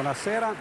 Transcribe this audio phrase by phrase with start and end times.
[0.00, 0.54] Buonasera.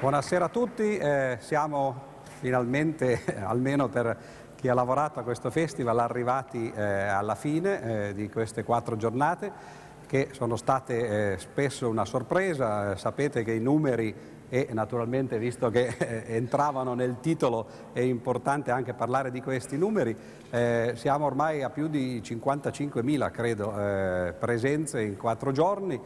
[0.00, 4.16] Buonasera a tutti, eh, siamo finalmente, almeno per
[4.56, 9.52] chi ha lavorato a questo festival, arrivati eh, alla fine eh, di queste quattro giornate
[10.06, 15.94] che sono state eh, spesso una sorpresa, sapete che i numeri e naturalmente visto che
[15.98, 20.16] eh, entravano nel titolo è importante anche parlare di questi numeri,
[20.48, 26.00] eh, siamo ormai a più di 55.000 credo eh, presenze in quattro giorni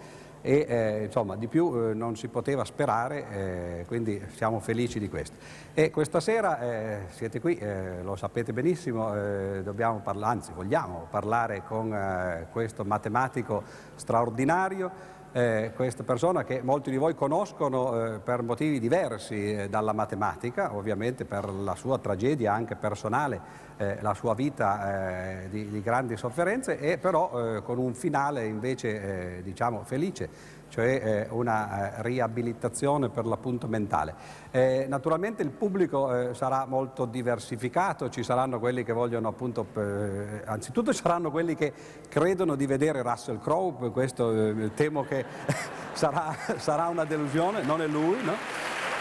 [0.47, 5.09] e eh, insomma di più eh, non si poteva sperare, eh, quindi siamo felici di
[5.09, 5.37] questo.
[5.73, 11.07] E questa sera eh, siete qui, eh, lo sapete benissimo, eh, dobbiamo parlare, anzi vogliamo
[11.09, 13.63] parlare con questo matematico
[13.95, 19.93] straordinario eh, questa persona che molti di voi conoscono eh, per motivi diversi eh, dalla
[19.93, 23.41] matematica, ovviamente per la sua tragedia anche personale,
[23.77, 29.43] eh, la sua vita eh, di, di, grandi sofferenze, e però con un finale invece
[29.43, 30.29] diciamo felice
[30.75, 34.13] cioè eh, una eh, riabilitazione per l'appunto mentale.
[34.51, 40.43] Eh, naturalmente il pubblico eh, sarà molto diversificato, ci saranno quelli che vogliono appunto, eh,
[40.45, 41.73] anzitutto ci saranno quelli che
[42.09, 45.25] credono di vedere Russell Crowe, questo eh, temo che
[45.95, 48.35] sarà, sarà, una delusione, non è lui, no?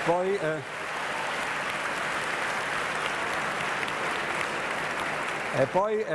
[0.06, 0.38] Poi,
[5.56, 6.06] e poi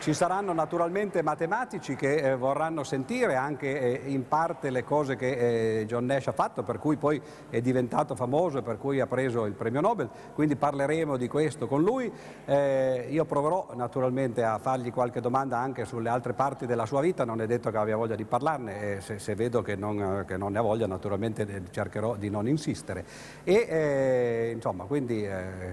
[0.00, 5.80] ci saranno naturalmente matematici che eh, vorranno sentire anche eh, in parte le cose che
[5.80, 9.06] eh, John Nash ha fatto, per cui poi è diventato famoso e per cui ha
[9.06, 12.10] preso il premio Nobel, quindi parleremo di questo con lui.
[12.46, 17.26] Eh, io proverò naturalmente a fargli qualche domanda anche sulle altre parti della sua vita,
[17.26, 20.52] non è detto che abbia voglia di parlarne, se, se, vedo che non, che non,
[20.52, 23.04] ne ha voglia naturalmente eh, cercherò di non insistere.
[23.44, 25.28] E eh, insomma, quindi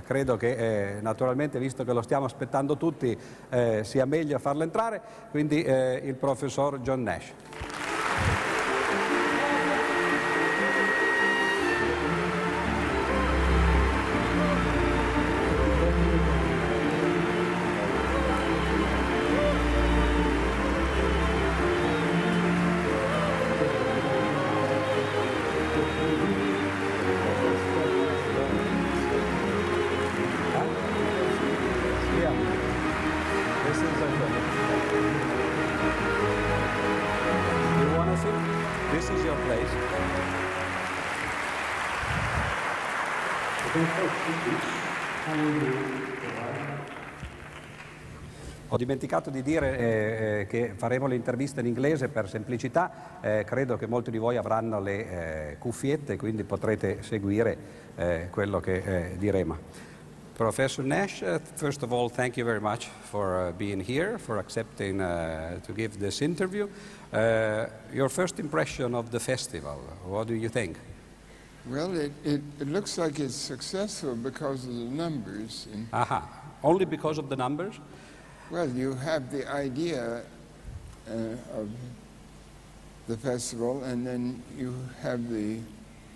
[0.05, 3.17] credo che naturalmente, visto che lo stiamo aspettando tutti,
[3.83, 5.01] sia meglio meglio a farlo entrare,
[5.31, 7.33] quindi eh, il professor John Nash.
[48.87, 53.85] Dimenticato di dire eh, eh, che faremo l'intervista in inglese per semplicità, eh, credo che
[53.85, 57.57] molti di voi avranno le eh, cuffiette, quindi potrete seguire
[57.97, 59.57] eh, quello che eh, diremo.
[60.37, 64.37] Professor Nash, uh, first of all, thank you very much for uh, being here, for
[64.37, 66.67] accepting uh, to give this interview.
[67.91, 70.77] your first impression of the festival, what do you think?
[71.65, 75.67] Well, it, it, it, looks like it's successful because of the numbers.
[75.91, 76.21] Aha,
[76.61, 77.79] only because of the numbers?
[78.49, 80.23] Well, you have the idea
[81.09, 81.13] uh,
[81.53, 81.69] of
[83.07, 85.59] the festival, and then you have the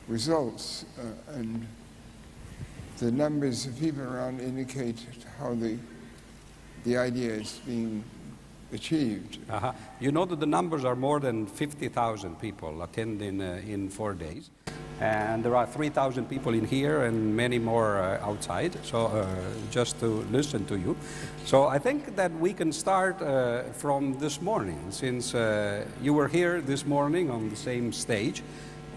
[0.08, 1.68] results, uh, and
[3.00, 5.06] the numbers of people around indicate
[5.40, 5.78] how the
[6.84, 8.03] the idea is being
[8.74, 9.38] achieved.
[9.50, 9.74] Uh-huh.
[10.00, 14.50] You know that the numbers are more than 50,000 people attending uh, in four days.
[14.99, 19.25] And there are 3,000 people in here and many more uh, outside, so uh,
[19.71, 20.95] just to listen to you.
[21.45, 26.27] So I think that we can start uh, from this morning, since uh, you were
[26.27, 28.43] here this morning on the same stage,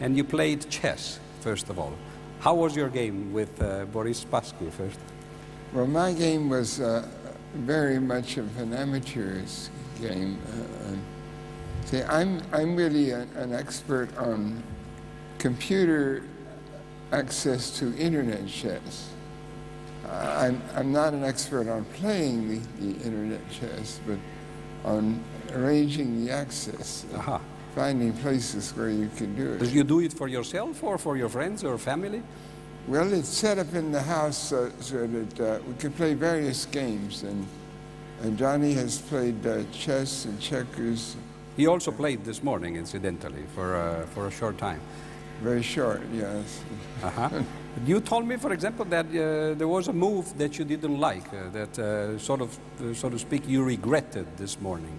[0.00, 1.94] and you played chess, first of all.
[2.40, 4.98] How was your game with uh, Boris Spassky first?
[5.72, 7.08] Well, my game was uh,
[7.54, 9.70] very much of an amateur's
[10.02, 10.38] game.
[11.86, 14.62] see, I'm, I'm really a, an expert on
[15.44, 16.22] computer
[17.12, 19.10] access to internet chess.
[20.08, 24.18] I'm, I'm not an expert on playing the, the internet chess, but
[24.86, 27.38] on arranging the access, uh,
[27.74, 29.58] finding places where you can do it.
[29.58, 32.22] Do you do it for yourself or for your friends or family?
[32.88, 36.64] Well, it's set up in the house uh, so that uh, we can play various
[36.64, 37.46] games, and,
[38.22, 41.16] and Johnny has played uh, chess and checkers.
[41.58, 44.80] He also played this morning, incidentally, for, uh, for a short time.
[45.42, 46.62] Very short, yes.
[47.02, 47.42] Uh-huh.
[47.86, 51.26] you told me, for example, that uh, there was a move that you didn't like,
[51.32, 54.98] uh, that uh, sort of, uh, so to speak, you regretted this morning.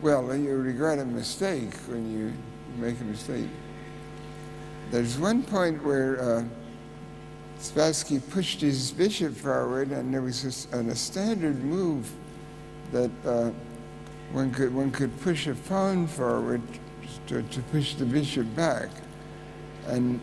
[0.00, 2.32] Well, you regret a mistake when you
[2.76, 3.48] make a mistake.
[4.90, 6.44] There's one point where uh,
[7.58, 12.10] Spassky pushed his bishop forward, and there was a, a standard move
[12.90, 13.50] that uh,
[14.32, 16.62] one could one could push a pawn forward
[17.28, 18.90] to, to push the bishop back.
[19.88, 20.20] And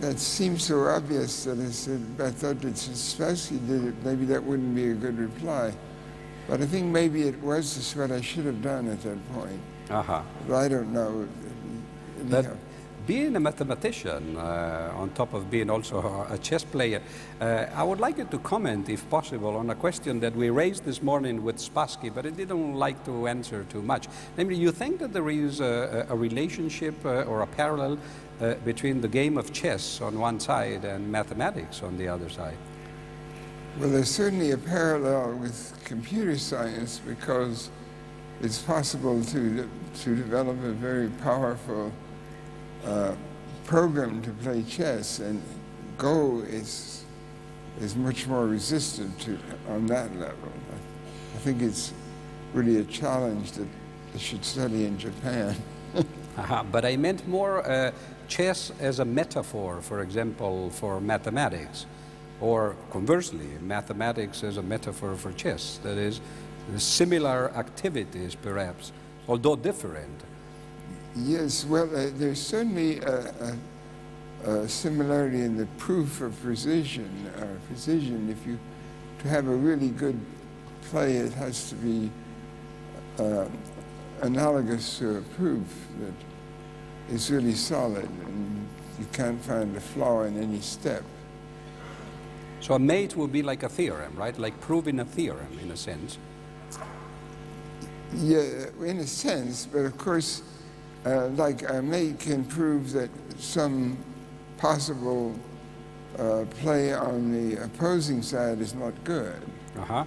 [0.00, 4.42] that seemed so obvious that I said, I thought that Spassky did it, maybe that
[4.42, 5.72] wouldn't be a good reply.
[6.48, 9.60] But I think maybe it was just what I should have done at that point.
[9.90, 10.22] Uh-huh.
[10.48, 11.28] But I don't know.
[12.24, 12.56] But Anyhow.
[13.06, 17.02] being a mathematician, uh, on top of being also a chess player,
[17.40, 20.84] uh, I would like you to comment, if possible, on a question that we raised
[20.84, 24.08] this morning with Spassky, but I didn't like to answer too much.
[24.36, 27.98] Namely, you think that there is a, a relationship uh, or a parallel
[28.40, 32.56] uh, between the game of chess on one side and mathematics on the other side?
[33.78, 37.70] Well, there's certainly a parallel with computer science because
[38.40, 39.68] it's possible to,
[40.02, 41.92] to develop a very powerful
[42.84, 43.14] uh,
[43.64, 45.42] program to play chess, and
[45.98, 47.04] Go is,
[47.78, 49.38] is much more resistant to,
[49.68, 50.50] on that level.
[51.34, 51.92] I think it's
[52.54, 53.68] really a challenge that
[54.12, 55.54] they should study in Japan.
[56.38, 57.92] Aha, but I meant more uh,
[58.30, 61.86] chess as a metaphor, for example, for mathematics,
[62.40, 65.78] or conversely, mathematics as a metaphor for chess.
[65.82, 66.20] That is,
[66.78, 68.92] similar activities, perhaps,
[69.28, 70.20] although different.
[71.16, 73.34] Yes, well, uh, there's certainly a,
[74.46, 77.10] a, a similarity in the proof of precision.
[77.36, 78.58] Uh, precision, if you
[79.22, 80.18] to have a really good
[80.90, 82.10] play, it has to be
[83.18, 83.44] uh,
[84.22, 85.66] analogous to a proof
[86.00, 86.14] that
[87.10, 88.68] is really solid, and
[88.98, 91.02] you can't find a flaw in any step.
[92.60, 94.38] So a mate would be like a theorem, right?
[94.38, 96.18] Like proving a theorem, in a sense.
[98.14, 100.42] Yeah, in a sense, but of course,
[101.06, 103.96] uh, like a mate can prove that some
[104.58, 105.34] possible
[106.18, 109.40] uh, play on the opposing side is not good.
[109.78, 110.04] Uh-huh.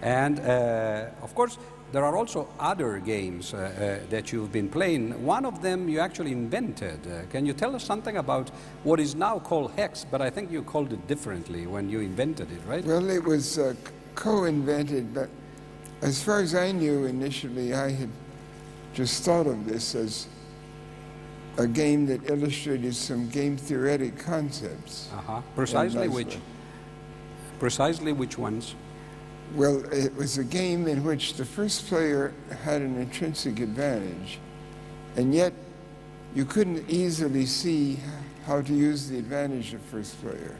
[0.00, 1.58] And uh, of course,
[1.92, 3.58] there are also other games uh,
[4.02, 5.24] uh, that you've been playing.
[5.24, 7.06] One of them you actually invented.
[7.06, 8.48] Uh, can you tell us something about
[8.82, 12.50] what is now called hex, but I think you called it differently when you invented
[12.50, 12.82] it, right?
[12.84, 13.74] Well, it was uh,
[14.14, 15.28] co-invented, but
[16.00, 18.08] as far as I knew initially, I had
[18.94, 20.26] just thought of this as
[21.58, 25.10] a game that illustrated some game theoretic concepts.
[25.12, 25.42] Uh-huh.
[25.54, 26.38] Precisely which?
[27.58, 28.74] Precisely which ones?
[29.54, 32.32] Well, it was a game in which the first player
[32.62, 34.38] had an intrinsic advantage,
[35.16, 35.52] and yet
[36.34, 37.98] you couldn't easily see
[38.46, 40.56] how to use the advantage of first player.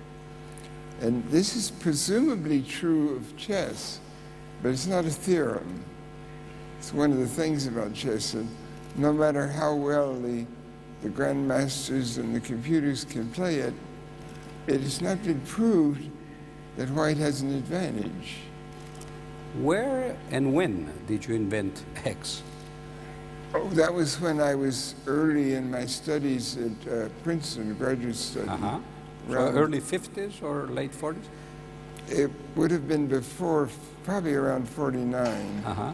[1.00, 3.98] And this is presumably true of chess,
[4.62, 5.82] but it's not a theorem.
[6.78, 8.46] It's one of the things about chess, and
[8.96, 10.44] no matter how well the,
[11.02, 13.72] the grandmasters and the computers can play it,
[14.66, 16.10] it has not been proved
[16.76, 18.36] that white has an advantage.
[19.60, 22.42] Where and when did you invent hex?
[23.54, 28.48] Oh, that was when I was early in my studies at uh, Princeton, graduate study.
[28.48, 28.78] Uh-huh.
[29.28, 31.16] So early 50s or late 40s?
[32.08, 33.68] It would have been before,
[34.04, 35.92] probably around 49, Uh-huh.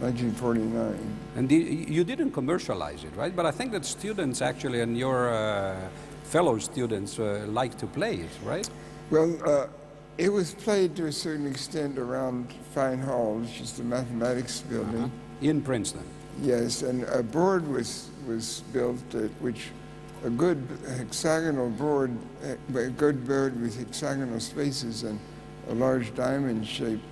[0.00, 0.96] 1949.
[1.36, 3.34] And the, you didn't commercialize it, right?
[3.34, 5.76] But I think that students actually and your uh,
[6.22, 8.68] fellow students uh, like to play it, right?
[9.10, 9.66] Well, uh,
[10.18, 15.10] it was played to a certain extent around Fine Hall, which is the mathematics building.
[15.40, 16.04] In Princeton.
[16.42, 19.68] Yes, and a board was, was built at which
[20.24, 22.10] a good hexagonal board,
[22.44, 25.20] uh, a good board with hexagonal spaces and
[25.68, 27.04] a large diamond shaped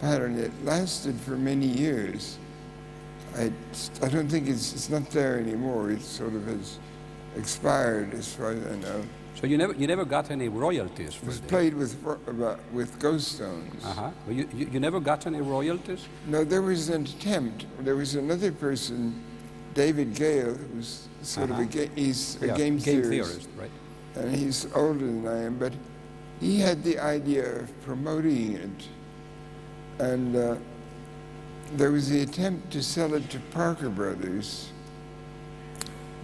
[0.00, 0.36] pattern.
[0.36, 2.38] It lasted for many years.
[3.36, 3.52] I,
[4.02, 5.92] I don't think it's, it's not there anymore.
[5.92, 6.78] It sort of has
[7.36, 9.04] expired as far as I know.
[9.34, 11.96] So you never, you never got any royalties for It was played with,
[12.72, 13.84] with Go stones.
[13.84, 14.10] Uh-huh.
[14.26, 16.06] Well, you, you, you never got any royalties?
[16.26, 17.66] No, there was an attempt.
[17.80, 19.20] There was another person,
[19.74, 21.62] David Gale, who's sort of Uh-huh.
[21.62, 23.70] a, ga- he's a Yeah, game, game theorist, theorist, right?
[24.16, 25.72] and he's older than I am, but
[26.38, 28.88] he had the idea of promoting it.
[29.98, 30.56] And uh,
[31.76, 34.68] there was the attempt to sell it to Parker Brothers,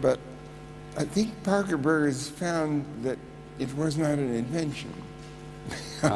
[0.00, 0.18] but
[0.96, 3.18] I think Parker Brothers found that
[3.58, 4.92] it was not an invention.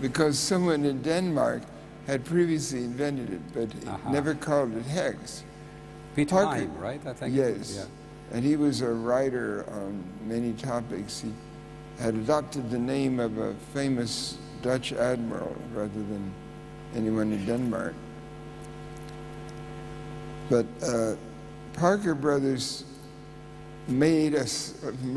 [0.00, 1.62] because someone in Denmark
[2.06, 4.10] had previously invented it, but Uh-huh.
[4.12, 5.42] never called it hex.
[6.14, 7.00] Piet Parker- Hein, right?
[7.06, 7.34] I think.
[7.34, 7.74] Yes.
[7.76, 7.84] Yeah.
[8.32, 11.20] And he was a writer on many topics.
[11.22, 11.32] He
[11.98, 16.32] had adopted the name of a famous Dutch admiral rather than
[16.94, 17.94] anyone in Denmark.
[20.50, 21.14] But uh,
[21.72, 22.84] Parker Brothers
[23.88, 24.44] made a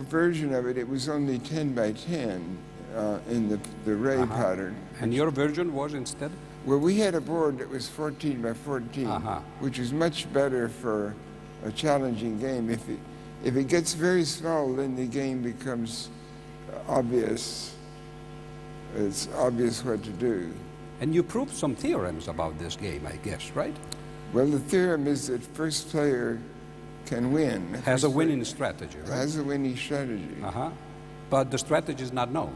[0.10, 0.78] version of it.
[0.78, 2.58] It was only 10 by 10
[2.96, 4.36] uh, in the, the ray Uh-huh.
[4.36, 4.76] pattern.
[5.02, 6.32] And your version was instead?
[6.66, 9.40] Well, we had a board that was 14 by 14, Uh-huh.
[9.60, 11.16] which was much better for
[11.66, 12.70] a challenging game.
[12.70, 13.00] If it,
[13.44, 16.10] if it gets very small, then the game becomes
[16.88, 17.76] obvious.
[18.96, 20.52] It's obvious what to do.
[21.02, 23.76] And you proved some theorems about this game, I guess, right?
[24.34, 26.40] Well, the theorem is that first player
[27.10, 27.74] can win.
[27.86, 29.10] Has a winning strategy, right?
[29.10, 30.36] Has a winning strategy.
[30.44, 30.70] Uh-huh.
[31.30, 32.56] But the strategy is not known.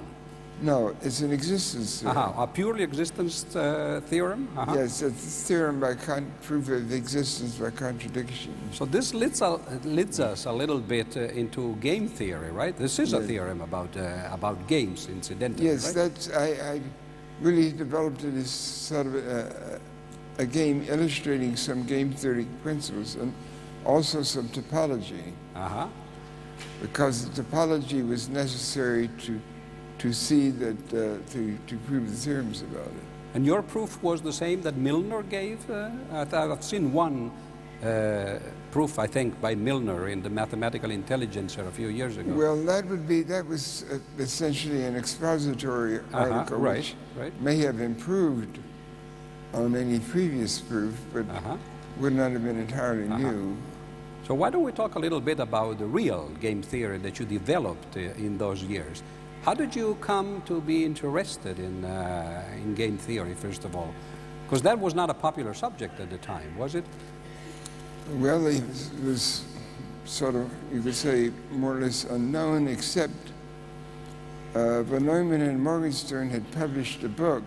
[0.62, 2.18] No, it's an existence theorem.
[2.18, 2.44] Uh-huh.
[2.44, 4.48] A purely existence uh, theorem?
[4.56, 4.76] Uh-huh.
[4.78, 8.54] Yes, it's a theorem by con- proof of existence by contradiction.
[8.72, 12.78] So this leads, a, leads us a little bit uh, into game theory, right?
[12.78, 15.96] This is a theorem about, uh, about games, incidentally, Yes, right?
[15.96, 16.82] that's I, I
[17.42, 19.82] really developed it as sort of a,
[20.38, 23.34] a game illustrating some game theory principles and
[23.86, 25.88] also some topology, Uh-huh.
[26.82, 29.40] because the topology was necessary to
[30.00, 33.04] to see that uh, to to prove the theorems about it.
[33.36, 35.58] And your proof was the same that Milnor gave?
[35.70, 37.32] Uh, I've seen one
[37.84, 38.40] uh,
[38.72, 42.34] proof, I think, by Milnor in the Mathematical Intelligencer a few years ago.
[42.34, 47.34] Well, that would be that was uh, essentially an expository Uh-huh, article, right, which right.
[47.42, 48.60] may have improved
[49.54, 51.58] on any previous proof, but Uh-huh.
[52.02, 53.18] would not have been entirely Uh-huh.
[53.32, 53.56] new.
[54.26, 57.26] So why don't we talk a little bit about the real game theory that you
[57.26, 59.04] developed uh, in those years?
[59.44, 63.94] How did you come to be interested in, uh, in game theory, first of all?
[64.46, 66.86] Because that was not a popular subject at the time, was it?
[68.14, 69.46] Well, it was, was
[70.06, 73.34] sort of, you could say, more or less unknown, except
[74.56, 77.44] uh, Von Neumann and Morgenstern had published a book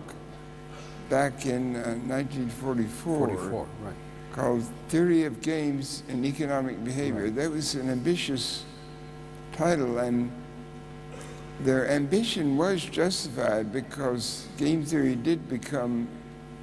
[1.09, 3.93] back in uh, 1944 44, right.
[4.37, 7.31] Called Theory of Games and Economic Behavior.
[7.31, 8.63] That was an ambitious
[9.51, 10.31] title, and
[11.61, 16.07] their ambition was justified because game theory did become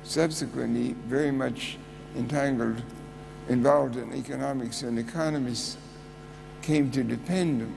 [0.04, 1.76] subsequently very much
[2.16, 2.80] entangled,
[3.48, 5.76] involved in economics, and economists
[6.62, 7.68] came to depend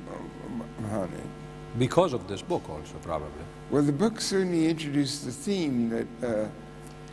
[0.77, 1.79] upon it.
[1.79, 3.31] Because of this book, also, probably.
[3.71, 6.49] Well, the book certainly introduced the theme that uh,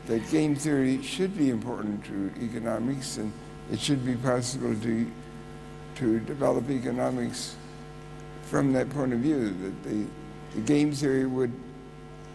[0.07, 3.33] that game theory should be important to economics, and
[3.71, 5.11] it should be possible to
[5.97, 7.57] to develop economics
[8.43, 9.51] from that point of view.
[9.51, 10.05] That the,
[10.55, 11.53] the game theory would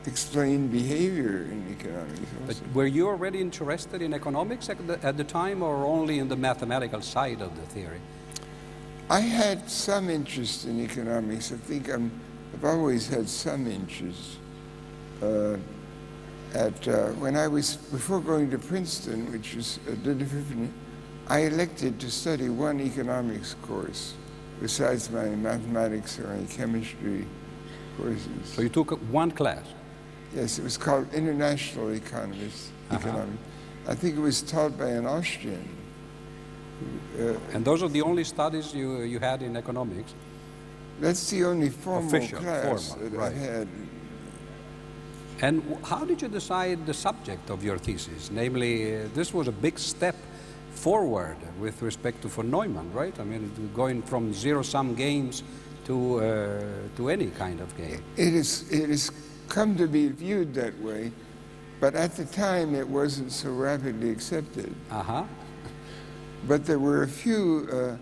[0.05, 2.21] explain behavior in economics.
[2.47, 6.29] But were you already interested in economics at the, at the time, or only in
[6.29, 7.99] the mathematical side of the theory?
[9.09, 11.51] I had some interest in economics.
[11.51, 12.11] I think I'm,
[12.53, 14.37] I've always had some interest.
[15.21, 15.57] Uh,
[16.53, 20.71] at uh, when I was before going to Princeton, which was a different,
[21.27, 24.13] I elected to study one economics course
[24.61, 27.25] besides my mathematics or my chemistry
[27.97, 28.53] courses.
[28.53, 29.63] So you took one class.
[30.35, 32.71] yes, it was called International Economics.
[32.89, 32.97] Uh-huh.
[32.97, 33.43] Economics.
[33.87, 35.67] I think it was taught by an Austrian.
[37.19, 40.13] Uh, And those are the only studies you, you had in economics.
[40.99, 43.33] That's the only formal Official, class formal, that right.
[43.33, 43.67] I had.
[45.41, 48.29] And how did you decide the subject of your thesis?
[48.29, 50.15] Namely, uh, this was a big step
[50.71, 53.17] forward with respect to von Neumann, right?
[53.19, 55.43] I mean, going from zero-sum games
[55.85, 56.63] to, uh,
[56.97, 58.03] to any kind of game.
[58.17, 59.11] It is it has
[59.47, 61.11] come to be viewed that way,
[61.79, 64.75] but at the time it wasn't so rapidly accepted.
[64.91, 65.23] Uh-huh.
[66.47, 67.97] But there were a few uh,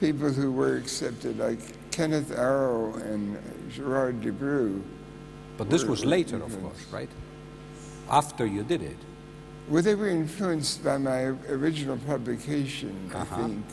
[0.00, 3.38] people who were accepted, like Kenneth Arrow and
[3.70, 4.82] Gerard Debreu.
[5.60, 7.10] But this was later, of course, right?
[8.10, 8.96] After you did it.
[9.68, 11.20] Well, they were influenced by my
[11.58, 13.20] original publication, Uh-huh.
[13.20, 13.66] I think.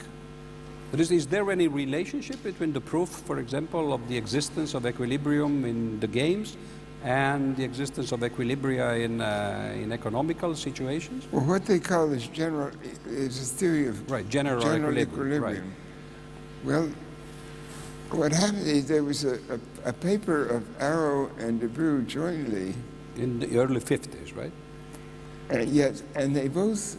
[0.91, 4.85] But is, is there any relationship between the proof, for example, of the existence of
[4.85, 6.57] equilibrium in the games
[7.05, 11.25] and the existence of equilibria in, uh, in economical situations?
[11.31, 12.71] Well, what they call this general
[13.05, 15.53] is a theory of Right, general, general equilibrium.
[15.53, 15.71] equilibrium.
[16.65, 16.89] Well,
[18.13, 22.73] what happened is there was a, a, a paper of Arrow and Debreu jointly,
[23.15, 24.51] In the early 50s, right?
[25.49, 26.97] Uh, and yet, and they both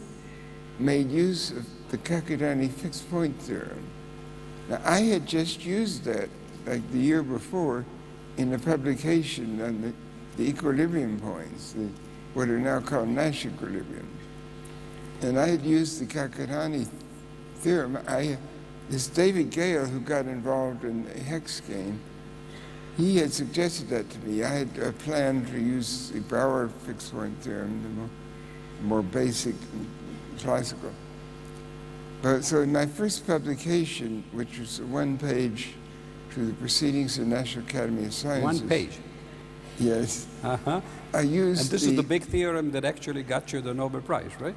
[0.79, 3.85] made use of the Kakutani fixed point theorem.
[4.69, 6.29] Now, I had just used that,
[6.67, 7.85] like the year before,
[8.37, 9.93] in a publication on the,
[10.37, 11.89] the equilibrium points, the,
[12.35, 14.09] what are now called Nash equilibrium.
[15.23, 16.87] And I had used the Kakutani
[17.57, 17.99] theorem.
[18.07, 18.39] I,
[18.91, 22.01] this David Gale, who got involved in the hex game,
[22.97, 24.43] he had suggested that to me.
[24.43, 28.11] I had a plan to use the Brouwer fixed point theorem, the more,
[28.83, 29.87] more basic and
[30.41, 30.93] classical.
[32.23, 35.75] But so in my first publication, which was one page
[36.33, 38.61] to the Proceedings of the National Academy of Sciences.
[38.61, 38.99] One page.
[39.79, 40.27] Yes.
[40.43, 40.81] Uh-huh.
[41.15, 44.01] I used And this the, is the big theorem that actually got you the Nobel
[44.01, 44.57] Prize, right?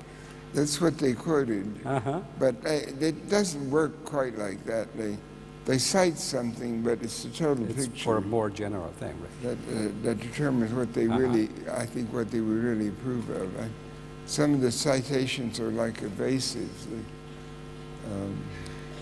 [0.53, 1.79] That's what they quoted.
[1.85, 2.21] Uh-huh.
[2.39, 2.69] But uh,
[3.09, 4.95] it doesn't work quite like that.
[4.97, 5.17] They,
[5.65, 9.41] they cite something, but it's the total It's picture for a more general thing, right?
[9.43, 11.19] that, uh, that determines what they Uh-huh.
[11.19, 13.47] really, I think, what they would really approve of.
[13.59, 13.69] I,
[14.25, 16.69] some of the citations are like evasive.
[18.11, 18.35] Um,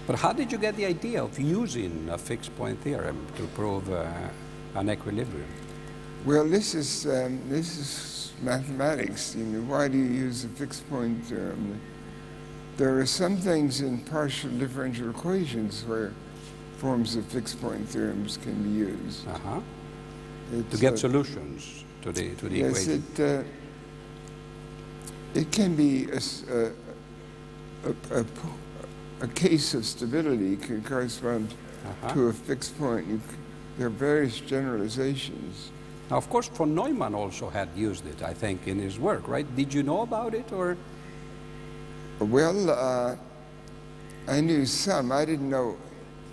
[0.07, 3.89] But how did you get the idea of using a fixed point theorem to prove
[3.91, 4.05] uh,
[4.75, 5.47] an equilibrium?
[6.25, 9.35] Well, this is um, this is mathematics.
[9.35, 11.79] You know, why do you use a fixed point theorem?
[12.77, 16.13] There are some things in partial differential equations where
[16.77, 19.27] forms of fixed point theorems can be used.
[19.27, 19.59] Uh-huh.
[20.71, 23.03] To get uh, solutions to the, to the Yes, equation.
[23.17, 23.43] it, uh,
[25.39, 26.17] it can be a,
[26.49, 26.71] a-
[27.91, 28.25] a- a
[29.21, 31.53] a case of stability can correspond
[31.85, 32.13] Uh-huh.
[32.13, 33.07] to a fixed point.
[33.07, 33.19] You
[33.77, 35.71] there are various generalizations.
[36.09, 39.45] Now, of course, von Neumann also had used it, I think, in his work, right?
[39.55, 40.75] Did you know about it, or
[42.19, 43.15] Well, uh,
[44.27, 45.11] I knew some.
[45.11, 45.77] I didn't know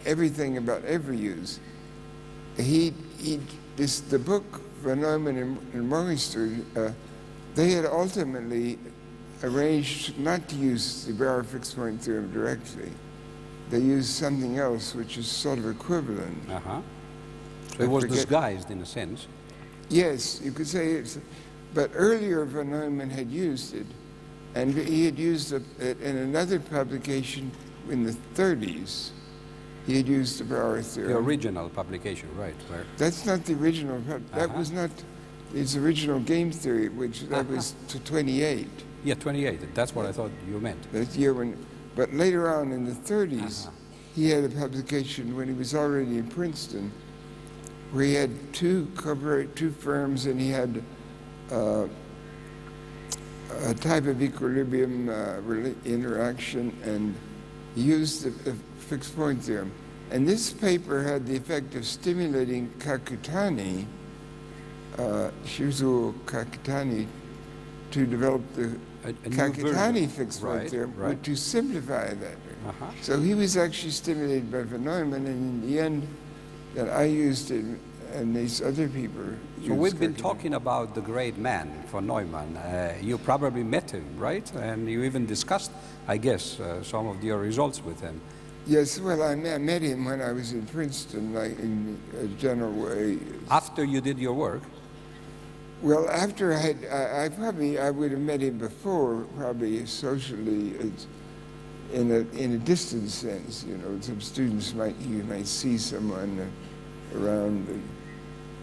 [0.06, 1.60] everything about every use.
[2.56, 3.40] He, he,
[3.76, 6.92] this, the book von Neumann and, and Morgenstern, uh,
[7.54, 8.78] they had ultimately
[9.42, 12.90] arranged not to use the Brouwer fixed point theorem directly.
[13.68, 16.48] They used something else, which is sort of equivalent.
[16.48, 16.80] uh-huh.
[17.76, 19.26] So it was disguised in a sense.
[19.88, 21.18] Yes, you could say it's,
[21.74, 23.86] but earlier von Neumann had used it,
[24.54, 25.62] and he had used it
[26.00, 27.50] in another publication
[27.90, 29.10] in the 30s.
[29.86, 32.54] He had used the Brouwer The original publication, right?
[32.68, 34.00] Where, That's not the original.
[34.00, 34.58] That Uh-huh.
[34.58, 34.90] was not
[35.52, 37.54] his original game theory, which that Uh-huh.
[37.54, 38.66] was to 28.
[39.04, 39.72] yeah, 28.
[39.74, 40.90] That's what I thought you meant.
[40.92, 41.54] That year when,
[41.94, 43.70] but later on in the 30s, Uh-huh.
[44.16, 46.90] he had a publication when he was already in Princeton,
[47.92, 50.82] where he had two corporate, two firms, and he had
[51.50, 51.86] uh,
[53.64, 55.38] a type of equilibrium uh,
[55.84, 57.14] interaction, and
[57.74, 59.72] he used the, fixed point theorem.
[60.10, 63.84] And this paper had the effect of stimulating Kakutani,
[64.96, 67.06] uh, Shizuo Kakutani,
[67.90, 71.22] to develop the A, a Kakutani fixed right, point theorem, right.
[71.24, 72.36] to simplify that.
[72.68, 72.86] Uh-huh.
[73.00, 76.06] So he was actually stimulated by von Neumann, and in the end,
[76.76, 77.64] that I used it,
[78.14, 79.24] and these other people.
[79.66, 82.56] So we've been talking about the great man von Neumann.
[82.56, 84.46] Uh, you probably met him, right?
[84.54, 85.72] And you even discussed,
[86.06, 88.20] I guess, uh, some of your results with him.
[88.66, 92.26] Yes, well, I met, I met him when I was in Princeton, like in a
[92.38, 93.18] general way.
[93.50, 94.62] After you did your work,
[95.82, 100.70] Well, after I had, I, I probably, I would have met him before, probably socially,
[100.80, 101.06] it's
[101.92, 106.40] in a, in a distant sense, you know, some students might, you might see someone
[106.40, 107.68] uh, around.
[107.68, 107.82] and-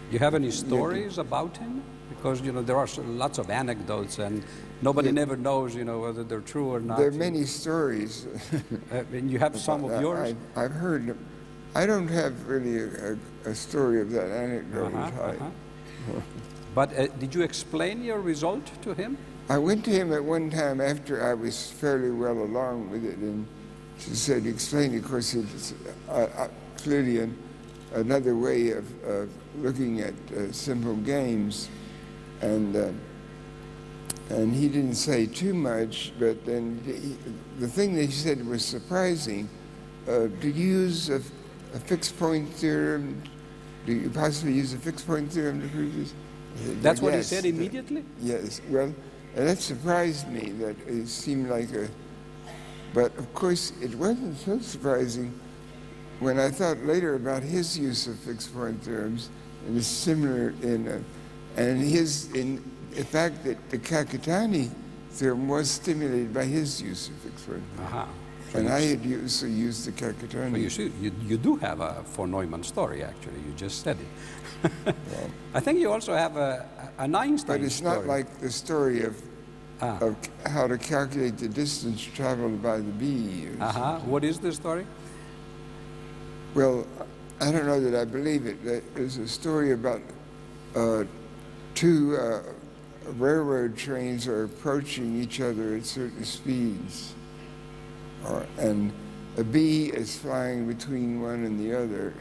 [0.08, 1.82] do you have any stories about him?
[2.08, 4.44] Because, you know, there are lots of anecdotes and
[4.82, 6.98] nobody never knows, you know, whether they're true or not.
[6.98, 8.26] There are many stories.
[8.92, 10.34] Uh, and you have some of yours?
[10.54, 11.16] I, have heard.
[11.74, 14.94] I don't have really a, a, a story of that anecdote.
[14.94, 15.40] Uh-huh, type.
[15.40, 16.20] uh-huh.
[16.74, 19.16] But uh, did you explain your result to him?
[19.48, 23.18] I went to him at one time after I was fairly well along with it,
[23.18, 23.46] and
[23.98, 25.74] she said, "Explain." Of course, it's
[26.08, 27.36] uh, uh, clearly an,
[27.92, 31.68] another way of, of looking at uh, simple games,
[32.40, 32.88] and uh,
[34.30, 36.12] and he didn't say too much.
[36.18, 37.16] But then he,
[37.60, 39.48] the thing that he said was surprising.
[40.08, 41.16] Uh, you use a,
[41.74, 43.22] a fixed point theorem?
[43.86, 46.14] Do you possibly use a fixed point theorem to prove this?
[46.82, 48.04] That's what he said immediately?
[48.20, 48.94] Yes, well,
[49.36, 51.88] and that surprised me that it seemed like a.
[52.92, 55.38] But of course, it wasn't so surprising
[56.20, 59.30] when I thought later about his use of fixed point theorems,
[59.66, 61.00] and it's similar in, uh,
[61.56, 64.70] and his in the fact that the Kakutani
[65.10, 68.04] theorem was stimulated by his use of fixed point, Uh-huh.
[68.04, 70.52] So and I had also used the Kakutani.
[70.52, 73.40] Well, you, you, you do have a von Neumann story, actually.
[73.46, 74.94] You just said it.
[75.54, 76.66] I think you also have a,
[76.98, 77.96] an Einstein But it's story.
[77.98, 79.20] not like the story of,
[79.82, 79.98] Ah.
[80.00, 83.48] of how to calculate the distance traveled by the bee.
[83.60, 83.98] Uh-huh.
[84.06, 84.86] What is the story?
[86.54, 86.86] Well,
[87.40, 88.62] I don't know that I believe it.
[88.94, 90.00] There's a story about
[90.76, 91.04] uh,
[91.74, 92.42] two uh,
[93.18, 97.12] railroad trains are approaching each other at certain speeds,
[98.24, 98.92] or, and
[99.36, 102.14] a bee is flying between one and the other.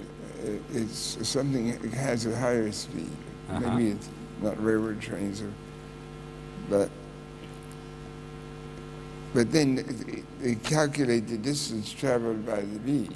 [0.43, 3.09] It- It's something that has a higher speed.
[3.49, 3.59] Uh-huh.
[3.59, 4.09] Maybe it's
[4.41, 5.51] not railroad trains, or,
[6.69, 6.89] but
[9.33, 13.09] but then they- calculate the distance traveled by the bee.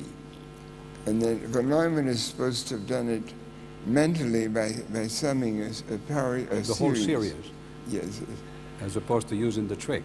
[1.05, 3.23] And then von Neumann is supposed to have done it
[3.85, 7.05] mentally by, by summing a, a power, a the whole series.
[7.05, 7.35] series,
[7.87, 8.21] Yes.
[8.81, 10.03] as opposed to using the trick.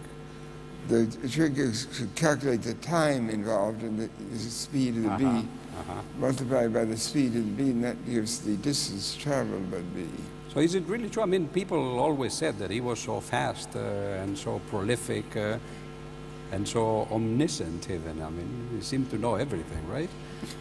[0.87, 5.41] The trick is to calculate the time involved and the, the speed of the Uh-huh,
[5.41, 5.47] bee,
[5.79, 6.01] uh-huh.
[6.19, 9.83] multiplied by the speed of the bee, and that gives the distance traveled by the
[9.83, 10.09] bee.
[10.53, 11.23] So is it really true?
[11.23, 13.79] I mean, people always said that he was so fast uh,
[14.21, 15.57] and so prolific uh,
[16.51, 18.21] and so omniscient even.
[18.21, 20.09] I mean, he seemed to know everything, right?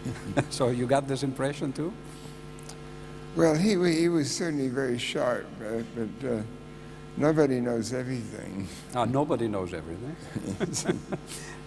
[0.51, 1.93] so you got this impression too?
[3.37, 6.43] Well, he, he was certainly very sharp, uh, but uh,
[7.17, 8.69] nobody knows everything.
[8.95, 10.17] Ah, nobody knows everything.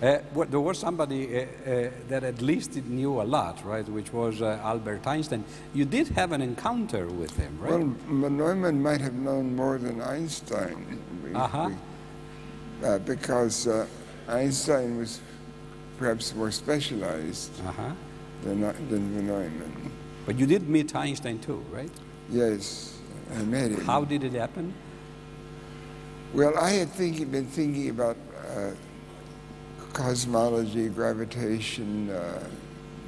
[0.02, 3.88] uh, there was somebody uh, uh, that at least knew a lot, right?
[3.90, 5.44] Which was Albert Einstein.
[5.74, 7.72] You did have an encounter with him, right?
[7.72, 11.70] Well, Neumann might have known more than Einstein, we- Uh-huh.
[11.70, 13.88] we- uh, because uh,
[14.28, 15.20] Einstein was
[15.98, 17.92] perhaps more specialized uh-huh.
[18.44, 19.92] than, than Neumann.
[20.26, 21.92] But you did meet Einstein too, right?
[22.30, 22.98] Yes,
[23.36, 23.82] I met him.
[23.86, 24.74] How did it happen?
[26.34, 28.18] Well, I had been thinking about
[28.50, 28.72] uh,
[29.94, 32.44] cosmology, gravitation, uh,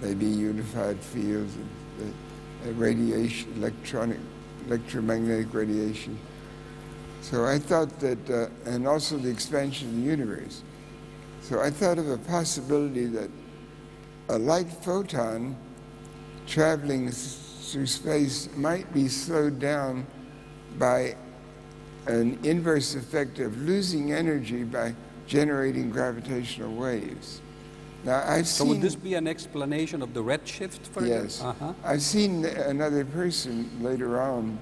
[0.01, 1.57] maybe unified fields,
[1.99, 2.03] uh,
[2.67, 4.19] uh, radiation, electronic,
[4.67, 6.17] electromagnetic radiation.
[7.21, 10.61] So I thought that, uh, and also the expansion of the universe.
[11.41, 13.29] So I thought of a possibility that
[14.29, 15.57] a light photon
[16.45, 20.07] traveling through space might be slowed down
[20.77, 21.15] by
[22.07, 24.95] an inverse effect of losing energy by
[25.27, 27.41] generating gravitational waves.
[28.03, 28.69] Now, I've seen So seen.
[28.69, 31.41] would this be an explanation of the redshift, for Yes.
[31.41, 31.73] Uh-huh.
[31.83, 34.57] I've seen another person later on,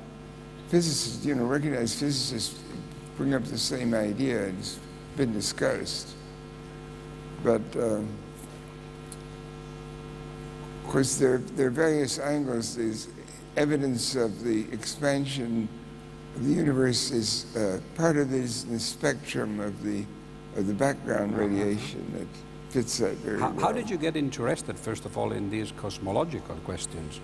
[0.70, 2.60] physicists, you know, recognized physicists
[3.18, 4.48] bring up the same idea.
[4.48, 4.80] It's
[5.16, 6.10] been discussed.
[7.44, 8.08] But, um,
[10.84, 12.76] of course, there, there are various angles.
[12.76, 13.10] There's
[13.58, 15.70] evidence of the expansion
[16.38, 20.04] the universe is uh, part of this the spectrum of the,
[20.58, 22.28] of the background radiation that
[22.70, 23.68] fits that very How, well.
[23.68, 27.20] how did you get interested, first of all, in these cosmological questions?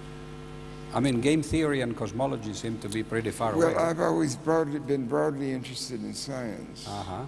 [0.94, 3.76] I mean, game theory and cosmology seem to be pretty far Well, away.
[3.76, 6.86] Well, I've always broadly been broadly interested in science.
[6.88, 7.26] Uh-huh, uh-huh,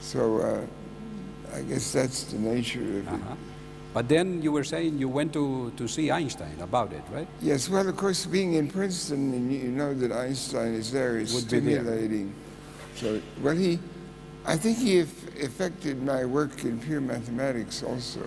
[0.00, 3.20] So uh, I guess that's the nature of it.
[3.96, 7.26] But then you were saying you went to, to see Einstein about it, right?
[7.40, 11.32] Yes, well, of course, being in Princeton, and you know that Einstein is there, is
[11.32, 12.34] Would stimulating.
[12.94, 13.78] So, well, he,
[14.44, 18.20] I think he affected my work in pure mathematics also.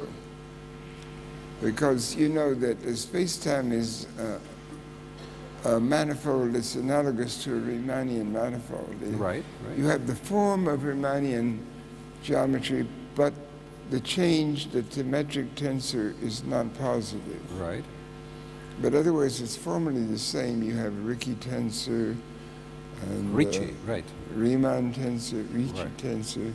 [1.62, 8.32] Because you know that the space-time is uh, a manifold that's analogous to a Riemannian
[8.32, 8.96] manifold.
[9.04, 9.78] Right, right.
[9.78, 11.60] You have the form of Riemannian
[12.24, 13.36] geometry, but
[13.90, 17.60] the change, that the metric tensor, is non-positive.
[17.60, 17.84] Right.
[18.82, 20.64] But otherwise, it's formally the same.
[20.64, 22.16] You have Ricci tensor
[23.04, 24.04] and Ricci, right.
[24.04, 25.98] uh, Riemann tensor, Ricci Right.
[25.98, 26.54] tensor,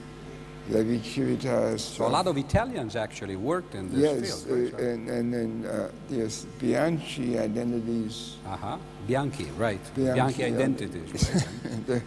[0.71, 1.83] Levi-Civitas.
[1.83, 4.75] So a lot of Italians actually worked in this yes, field, right?
[4.75, 8.37] uh, and, and then uh, yes, Bianchi identities.
[8.47, 8.79] uh-huh.
[9.07, 9.81] Bianchi, right.
[9.95, 11.87] Bianchi, Bianchi identities, right?
[11.87, 12.03] there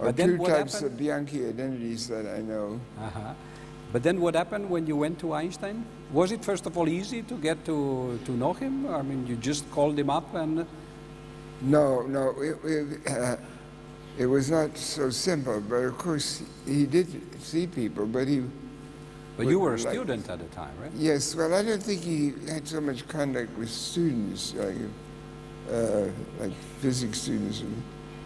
[0.00, 0.92] are But two types happened?
[0.92, 2.80] of Bianchi identities that I know.
[2.98, 3.34] Uh-huh.
[3.92, 5.84] But then what happened when you went to Einstein?
[6.12, 8.86] Was it first of all easy to get to, to know him?
[8.86, 10.66] I mean, you just called him up and...
[11.62, 13.36] No, no, it, it, uh,
[14.16, 15.60] it was not so simple.
[15.60, 17.08] But of course, he did
[17.42, 18.44] see people, but he
[19.36, 20.92] But you were a like- student at the time, right?
[20.96, 24.76] Yes, well, I don't think he had so much contact with students, like,
[25.70, 26.06] uh,
[26.38, 27.62] like physics students.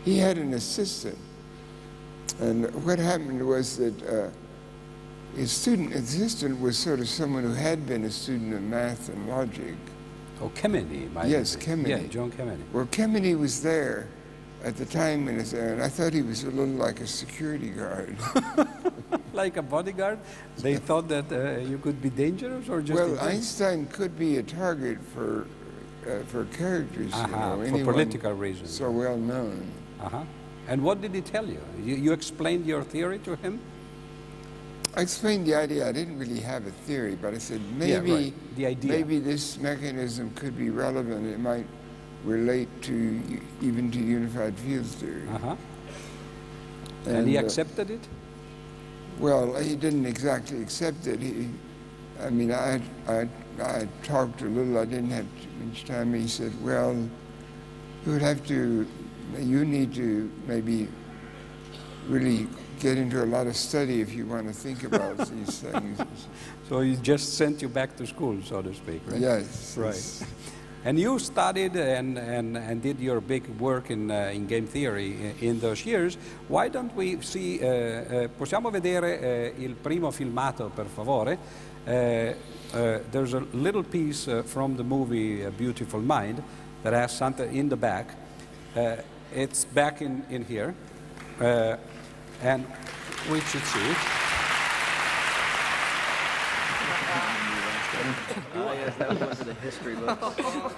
[0.05, 1.19] He had an assistant.
[2.41, 4.31] And what happened was that uh,
[5.37, 9.29] his student assistant was sort of someone who had been a student of math and
[9.29, 9.75] logic.
[10.41, 11.57] Oh, Kemeny, might Yes.
[11.57, 11.89] Kemeny.
[11.91, 12.63] Yeah, John Kemeny.
[12.73, 14.09] Well, Kemeny was there
[14.65, 17.01] at the time when he was there, and I thought he was a little like
[17.01, 18.17] a security guard.
[19.35, 20.21] Like a bodyguard?
[20.59, 22.95] They thought that uh, you could be dangerous or just...
[22.97, 23.19] well.
[23.19, 25.49] Einstein could be a target for,
[26.07, 28.71] uh, for characters, you Uh-huh, know, for political reasons.
[28.71, 29.61] so well known.
[30.01, 30.23] Uh-huh.
[30.69, 31.59] And what did he tell you?
[31.83, 31.97] you?
[31.97, 33.59] You explained your theory to him?
[34.97, 35.89] I explained the idea.
[35.89, 38.57] I didn't really have a theory, but I said Yeah, maybe right.
[38.57, 38.93] The idea.
[38.93, 41.27] maybe this mechanism could be relevant.
[41.27, 41.67] It might
[42.25, 45.29] relate to even to unified field theory.
[45.29, 45.57] Uh-huh.
[47.07, 48.01] And, he uh, accepted it?
[49.19, 51.21] Well, he didn't exactly accept it.
[51.21, 51.49] He,
[52.23, 53.29] I mean, I, I,
[53.61, 54.79] I talked a little.
[54.79, 56.15] I didn't have too much time.
[56.15, 56.95] He said, "Well,
[58.07, 58.87] you would have to.
[59.39, 60.89] You need to maybe
[62.09, 62.49] really
[62.81, 65.99] get into a lot of study if you want to think about these things."
[66.69, 69.21] So he just sent you back to school, so to speak, right?
[69.21, 69.77] Yes.
[69.77, 70.27] Right.
[70.87, 75.35] And you studied and, and, and did your big work in, uh, in game theory
[75.41, 76.19] in, those years.
[76.47, 81.39] Why don't we see, uh, uh, possiamo vedere uh, il primo filmato per favore?
[81.87, 82.35] Uh,
[82.75, 86.43] uh, there's a little piece uh, from the movie A Beautiful Mind
[86.83, 88.15] that has something in the back.
[88.77, 88.97] Uh,
[89.33, 90.75] it's back in, in here.
[92.43, 92.67] And
[93.31, 93.95] we should see.
[98.57, 100.75] Oh, yes, that was one the history books.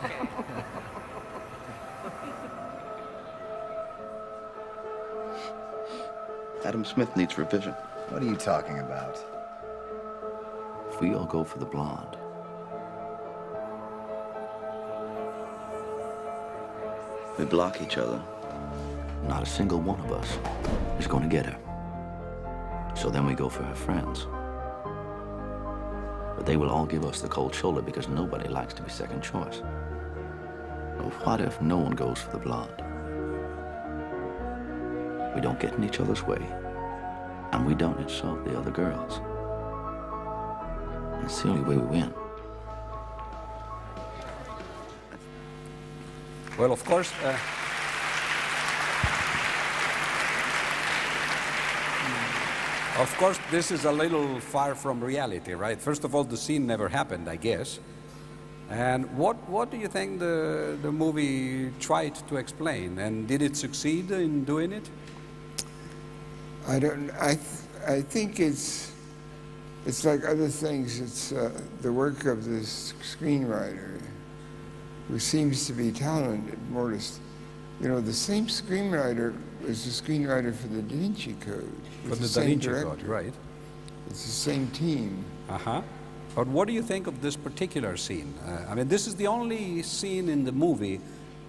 [6.64, 7.72] Adam Smith needs revision.
[8.08, 9.18] What are you talking about?
[10.90, 12.16] If we all go for the blonde,
[17.38, 18.20] we block each other.
[19.28, 20.38] Not a single one of us
[20.98, 21.58] is going to get her.
[22.94, 24.26] So then we go for her friends.
[26.36, 29.22] But they will all give us the cold shoulder because nobody likes to be second
[29.22, 29.62] choice.
[30.96, 32.82] But what if no one goes for the blonde?
[35.34, 36.40] We don't get in each other's way,
[37.52, 39.20] and we don't insult the other girls.
[41.20, 42.14] That's the only way we win.
[46.58, 47.12] Well, of course.
[47.22, 47.36] Uh,
[52.98, 55.78] Of course, this is a little far from reality, right?
[55.78, 57.78] First of all, the scene never happened, I guess.
[58.70, 62.98] And what, what do you think the, the movie tried to explain?
[62.98, 64.88] And did it succeed in doing it?
[66.66, 67.10] I don't.
[67.20, 67.34] I.
[67.34, 67.46] Th-
[67.86, 68.92] I think it's.
[69.84, 70.98] It's like other things.
[70.98, 74.00] It's uh, the work of this screenwriter,
[75.06, 76.58] who seems to be talented.
[76.70, 76.98] More to,
[77.80, 79.32] you know, the same screenwriter
[79.66, 81.72] was the screenwriter for the Da Vinci Code.
[82.04, 82.90] For It's the Da Vinci director.
[82.90, 83.34] Code, right?
[84.08, 85.24] It's the same team.
[85.48, 85.82] Uh huh.
[86.34, 88.34] But what do you think of this particular scene?
[88.46, 91.00] Uh, I mean, this is the only scene in the movie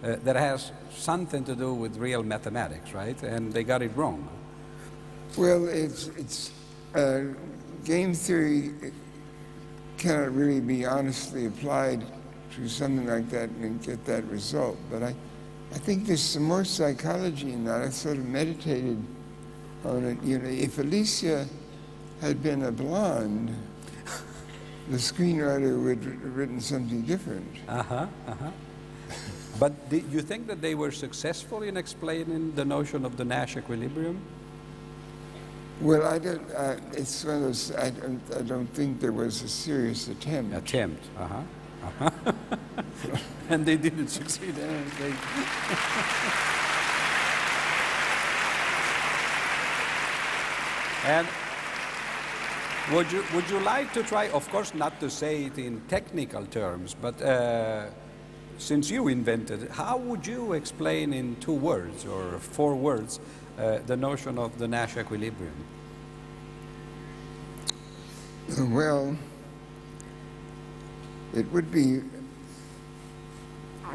[0.04, 3.22] uh, that has something to do with real mathematics, right?
[3.22, 4.28] And they got it wrong.
[5.38, 6.52] Well, it's it's
[6.96, 7.22] uh,
[7.84, 8.74] game theory
[9.98, 12.06] cannot really be honestly applied
[12.56, 14.78] to something like that and get that result.
[14.90, 15.16] But I,
[15.74, 17.82] I think there's some more psychology in that.
[17.82, 19.04] I sort of meditated
[19.86, 20.24] on it.
[20.24, 21.46] You know, if Alicia
[22.22, 23.56] had been a blonde,
[24.90, 27.48] the screenwriter would have written something different.
[27.68, 28.08] Uh huh.
[28.28, 28.52] Uh huh.
[29.60, 33.58] But do you think that they were successful in explaining the notion of the Nash
[33.58, 34.22] equilibrium?
[35.82, 36.52] Well, I don't.
[36.52, 37.72] Uh, it's one of those.
[37.76, 40.56] I don't, I don't think there was a serious attempt.
[40.56, 41.04] Attempt.
[41.18, 41.42] Uh huh.
[43.50, 44.56] And they didn't succeed.
[44.56, 45.14] They-
[51.06, 51.28] and
[52.92, 54.28] would you would you like to try?
[54.30, 57.22] Of course, not to say it in technical terms, but.
[57.22, 57.86] Uh,
[58.60, 63.20] since you invented it, how would you explain in two words or four words
[63.60, 65.54] uh, the notion of the Nash equilibrium?
[68.58, 69.16] Well,
[71.34, 72.02] it would be,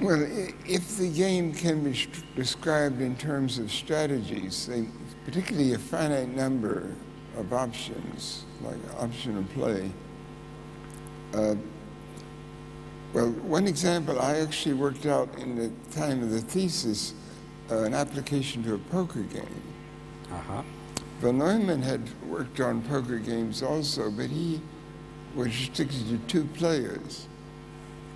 [0.00, 0.26] well,
[0.66, 4.68] if the game can be described in terms of strategies,
[5.24, 6.94] particularly a finite number
[7.36, 9.90] of options, like option of play.
[11.34, 11.54] Uh,
[13.14, 17.14] well, one example, I actually worked out in the time of the thesis
[17.70, 19.62] uh, an application to a poker game.
[20.30, 20.62] Uh-huh.
[21.20, 24.60] Von Neumann had worked on poker games also, but he
[25.34, 27.26] was restricted to two players.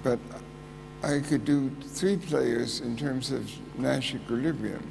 [0.03, 0.19] But
[1.03, 4.87] I could do three players in terms of Nash equilibrium,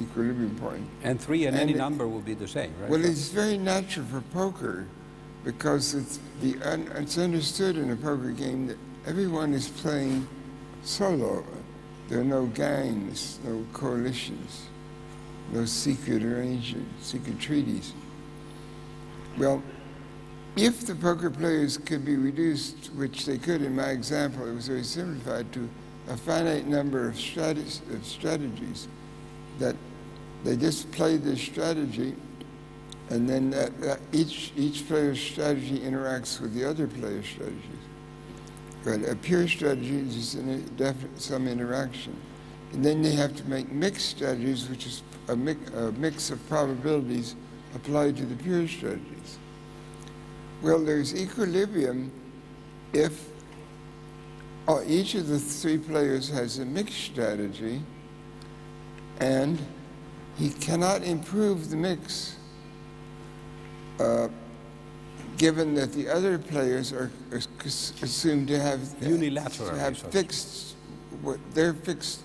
[0.00, 0.86] equilibrium point.
[1.02, 2.90] And three and, And any it- number will be the same, right?
[2.90, 4.86] Well, it's very natural for poker
[5.44, 10.26] because it's, the, un, it's understood in a poker game that everyone is playing
[10.82, 11.44] solo.
[12.08, 14.66] There are no gangs, no coalitions,
[15.52, 17.92] no secret arrangements, secret treaties.
[19.38, 19.62] Well,
[20.56, 24.68] if the poker players could be reduced, which they could in my example, it was
[24.68, 25.68] very simplified, to
[26.08, 28.88] a finite number of, strate- of strategies,
[29.58, 29.76] that
[30.44, 32.14] they just play this strategy
[33.10, 37.60] and then that, that each, each player's strategy interacts with the other player's strategies.
[38.84, 42.16] But a pure strategy is just in a some interaction.
[42.72, 46.46] And then they have to make mixed strategies, which is a, mi- a mix of
[46.48, 47.36] probabilities
[47.74, 49.15] applied to the pure strategies.
[50.62, 52.10] Well, there's equilibrium
[52.92, 53.28] if
[54.66, 57.82] uh, each of the three players has a mixed strategy
[59.20, 59.58] and
[60.38, 62.36] he cannot improve the mix
[64.00, 64.28] uh,
[65.36, 67.40] given that the other players are, are
[68.02, 70.74] assumed to have Unilaterally, to have fixed
[71.22, 72.20] what their fixed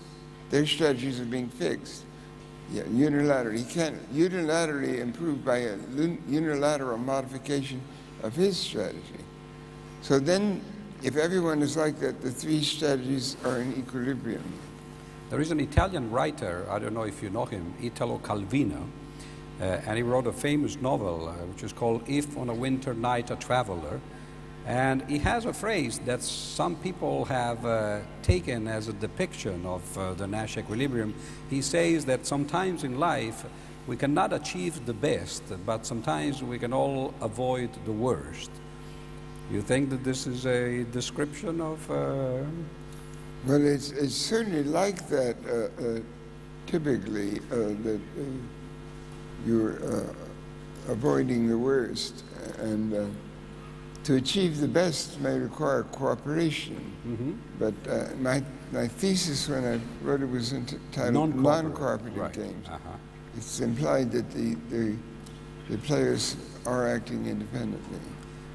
[0.50, 2.04] their strategies are being fixed.
[2.70, 3.58] Yeah, unilaterally.
[3.58, 5.76] He can't unilaterally improve by a
[6.28, 7.80] unilateral modification
[8.22, 9.24] of his strategy.
[10.02, 10.60] So then,
[11.02, 14.44] if everyone is like that, the three strategies are in equilibrium.
[15.30, 18.86] There is an Italian writer, I don't know if you know him, Italo Calvino,
[19.60, 22.94] uh, and he wrote a famous novel uh, which is called If on a Winter
[22.94, 24.00] Night a Traveler.
[24.66, 29.98] And he has a phrase that some people have uh, taken as a depiction of
[29.98, 31.14] uh, the Nash equilibrium.
[31.50, 33.44] He says that sometimes in life
[33.86, 38.50] we cannot achieve the best, but sometimes we can all avoid the worst.
[39.50, 41.90] You think that this is a description of.
[41.90, 42.44] Uh,
[43.44, 46.00] Well, it's, it's certainly like that uh, uh,
[46.66, 48.22] typically, uh, that uh,
[49.44, 52.22] you're uh, avoiding the worst.
[52.60, 53.06] And uh,
[54.04, 56.76] to achieve the best may require cooperation.
[57.04, 57.34] mhm.
[57.58, 61.42] But uh, my, my thesis when I wrote it was entitled Non-cooperative.
[61.42, 62.32] Non-Cooperative Right.
[62.32, 62.68] Games.
[62.68, 62.91] Uh-huh.
[63.36, 64.96] It's implied that the, the,
[65.70, 67.98] the players are acting independently.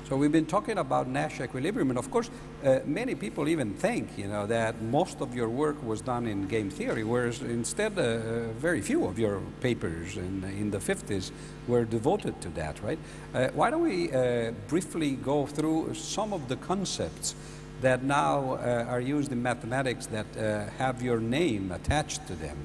[0.07, 2.29] So we've been talking about Nash equilibrium, and of course,
[2.63, 6.47] uh, many people even think, you know, that most of your work was done in
[6.47, 11.31] game theory, whereas instead, uh, very few of your papers in, in the 50s
[11.67, 12.97] were devoted to that, right?
[13.33, 17.35] Uh, why don't we uh, briefly go through some of the concepts
[17.81, 22.57] that now uh, are used in mathematics that uh, have your name attached to them?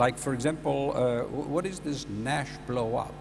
[0.00, 3.12] Like, for example, uh, what is this Nash blow up?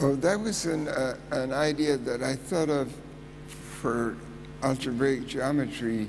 [0.00, 2.94] Oh, that was an, uh, an idea that I thought of
[3.48, 4.16] for
[4.62, 6.08] algebraic geometry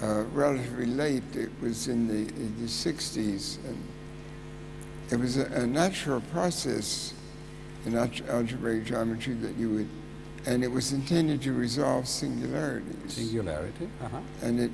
[0.00, 1.24] uh, relatively late.
[1.34, 3.58] It was in the, in the 60s.
[3.66, 3.88] And
[5.10, 7.12] it was a, a natural process
[7.86, 9.88] in alge- algebraic geometry that you would,
[10.46, 13.14] and it was intended to resolve singularities.
[13.14, 13.88] Singularity.
[14.00, 14.20] Uh-huh.
[14.42, 14.70] and it,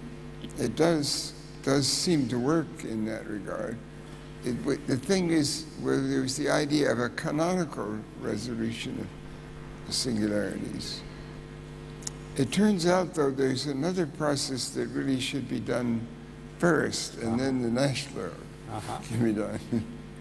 [0.59, 3.77] it does, does seem to work in that regard.
[4.45, 9.07] It, the thing is, where there was the idea of a canonical resolution
[9.87, 11.03] of singularities.
[12.37, 16.07] It turns out, though, there's another process that really should be done
[16.59, 18.31] first, and then the Nash blow
[18.73, 18.99] Uh-huh.
[19.09, 19.61] can be done.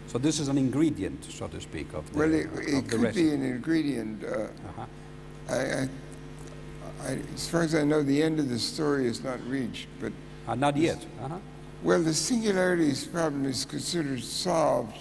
[0.08, 3.32] So this is an ingredient, so to speak, of the, well, it, it could be
[3.32, 4.24] an ingredient.
[4.24, 4.86] Uh, Uh-huh.
[5.50, 5.90] I, I,
[7.08, 10.12] I, as far as I know, the end of the story is not reached, but
[10.48, 11.06] Uh, not yet.
[11.24, 11.38] Uh-huh.
[11.84, 14.98] Well, the singularities problem is considered solved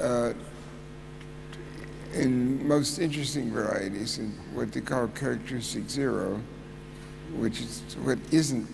[0.00, 0.32] uh,
[2.14, 6.40] in most interesting varieties in what they call characteristic zero,
[7.36, 8.66] which is what isn't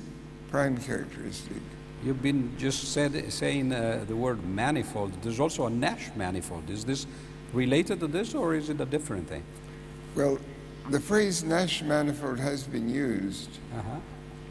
[0.50, 1.56] prime characteristic.
[2.04, 5.12] You've been just said, saying uh, the word manifold.
[5.22, 6.70] There's also a Nash manifold.
[6.70, 7.06] Is this
[7.52, 9.42] related to this, or is it a different thing?
[10.14, 10.38] Well,
[10.90, 13.98] the phrase Nash manifold has been used, Uh-huh.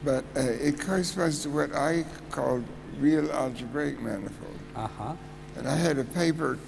[0.03, 2.63] But uh, it corresponds to what I called
[2.99, 4.57] real algebraic manifold.
[4.75, 5.13] Uh-huh.
[5.57, 6.59] And I had a paper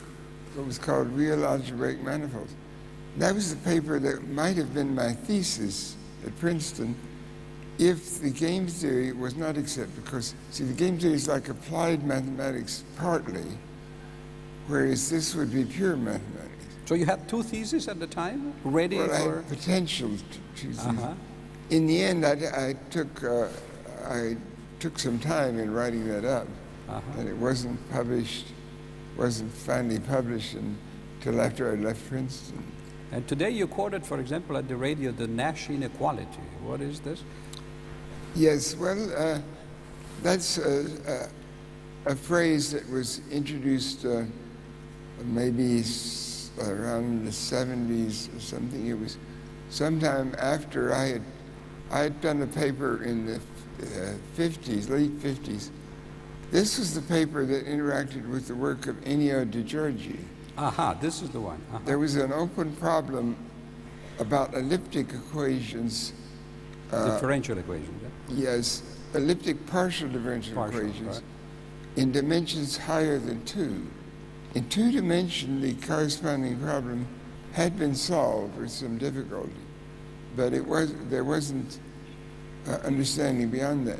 [0.56, 2.54] that was called Real Algebraic Manifolds.
[3.18, 6.96] That was the paper that might have been my thesis at Princeton
[7.78, 10.04] if the game theory was not accepted.
[10.04, 13.46] Because, see, the game theory is like applied mathematics partly,
[14.68, 16.66] whereas this would be pure mathematics.
[16.86, 19.36] So you had two theses at the time, ready Well, I for.
[19.38, 20.80] had potential to choose.
[20.80, 21.14] Uh-huh.
[21.70, 22.32] In the end, I,
[22.70, 23.48] I took uh,
[24.08, 24.36] I
[24.80, 26.48] took some time in writing that up,
[26.88, 27.02] Uh-huh.
[27.20, 28.46] and it wasn't published,
[29.18, 32.64] wasn't finally published until after I left Princeton.
[33.12, 36.42] And today you quoted, for example, at the radio, the Nash inequality.
[36.64, 37.24] What is this?
[38.36, 39.40] Yes, well, uh,
[40.24, 41.30] that's a,
[42.08, 44.24] a, a phrase that was introduced uh,
[45.26, 45.84] maybe
[46.62, 48.88] around the 70s or something.
[48.88, 49.18] It was
[49.70, 51.22] sometime after I had,
[51.92, 55.70] I had done a paper in the uh, 50s, late 50s.
[56.52, 60.18] This was the paper that interacted with the work of Ennio De Giorgi.
[60.58, 61.62] Aha, this is the one.
[61.70, 61.80] Uh-huh.
[61.86, 63.36] There was an open problem
[64.20, 66.14] about elliptic equations
[66.92, 68.02] Differential equations.
[68.30, 68.52] yeah?
[68.52, 68.82] Yes,
[69.14, 71.24] elliptic partial differential Partial, equations right.
[71.98, 73.86] in dimensions higher than two.
[74.56, 77.08] In two dimension, the corresponding problem
[77.52, 79.52] had been solved with some difficulty,
[80.40, 81.80] but it was there wasn't
[82.66, 84.00] uh, understanding beyond that.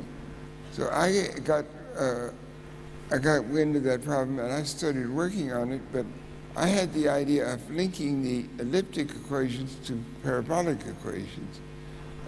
[0.72, 1.66] So I got
[1.98, 2.30] uh,
[3.12, 6.06] I got wind of that problem and I started working on it, but
[6.56, 11.60] I had the idea of linking the elliptic equations to parabolic equations,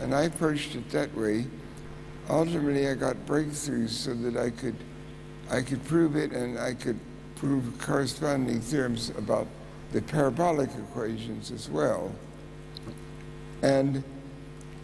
[0.02, 1.46] and I approached it that way.
[2.28, 4.76] Ultimately, I got breakthroughs so that I could
[5.50, 7.00] I could prove it and I could
[7.36, 9.46] prove corresponding theorems about
[9.92, 12.12] the parabolic equations as well.
[13.62, 14.02] And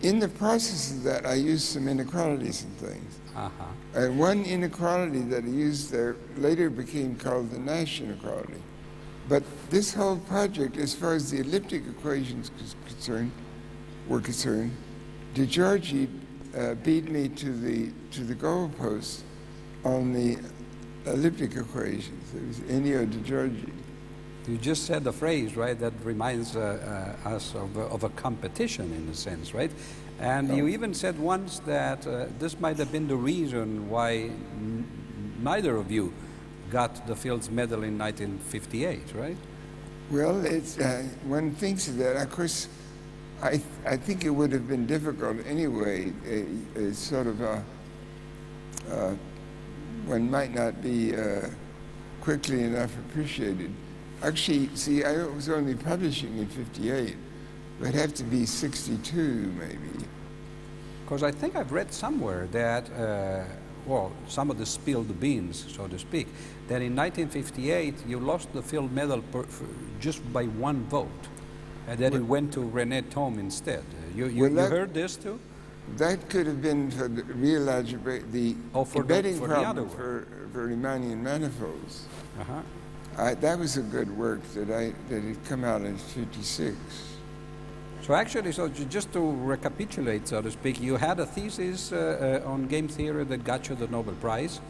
[0.03, 3.19] in the process of that, I used some inequalities and things.
[3.37, 3.65] Uh-huh.
[3.95, 8.63] And one inequality that I used there later became called the Nash inequality.
[9.29, 12.51] But this whole project, as far as the elliptic equations
[12.87, 13.33] concerned,
[14.09, 14.75] were concerned,
[15.35, 16.09] De Giorgi
[16.57, 19.21] uh, beat me to the to the goalpost
[19.85, 20.39] on the
[21.05, 22.35] elliptic equations.
[22.35, 23.71] It was Ennio De Giorgi.
[24.49, 28.09] You just said a phrase, right, that reminds uh, uh, us of a, of a
[28.11, 29.71] competition in a sense, right?
[30.21, 34.89] And you even said once that uh, this might have been the reason why n-
[35.43, 36.15] neither of you
[36.71, 39.37] got the Fields Medal in 1958, right?
[40.11, 42.17] Well, it's, uh, one thinks of that.
[42.17, 42.69] Of course,
[43.43, 46.11] I, I think it would have been difficult anyway.
[46.27, 47.63] Uh, it's sort of a,
[48.91, 49.15] uh,
[50.07, 51.51] one might not be uh,
[52.23, 53.71] quickly enough appreciated.
[54.23, 57.09] Actually, see, I was only publishing in 58.
[57.11, 57.17] It
[57.81, 60.05] would have to be 62, maybe.
[61.05, 63.45] Because I think I've read somewhere that, uh,
[63.87, 66.27] well, some of the spilled beans, so to speak,
[66.69, 69.67] that in 1958 you lost the Field Medal per, for,
[70.01, 71.09] just by one vote,
[71.87, 73.81] and that it went to René Thom instead.
[73.81, 75.39] Uh, You, you, Well, you heard this too?
[75.97, 79.55] That could have been for the real algebra, the Oh, for the- embedding for the
[79.57, 79.97] other problem one.
[79.97, 82.05] for, for Riemannian manifolds.
[82.41, 82.61] Uh-huh.
[83.19, 86.77] I, that was a good work that I that had come out in '56.
[88.03, 92.49] So actually, so just to recapitulate, so to speak, you had a thesis uh, uh,
[92.51, 94.61] on game theory that got you the Nobel Prize.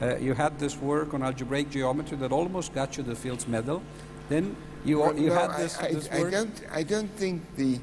[0.00, 3.80] Uh, you had this work on algebraic geometry that almost got you the Fields Medal.
[4.28, 6.32] Then you, Well, you no, had this, I, this I work.
[6.32, 6.62] don't.
[6.72, 7.78] I don't think the.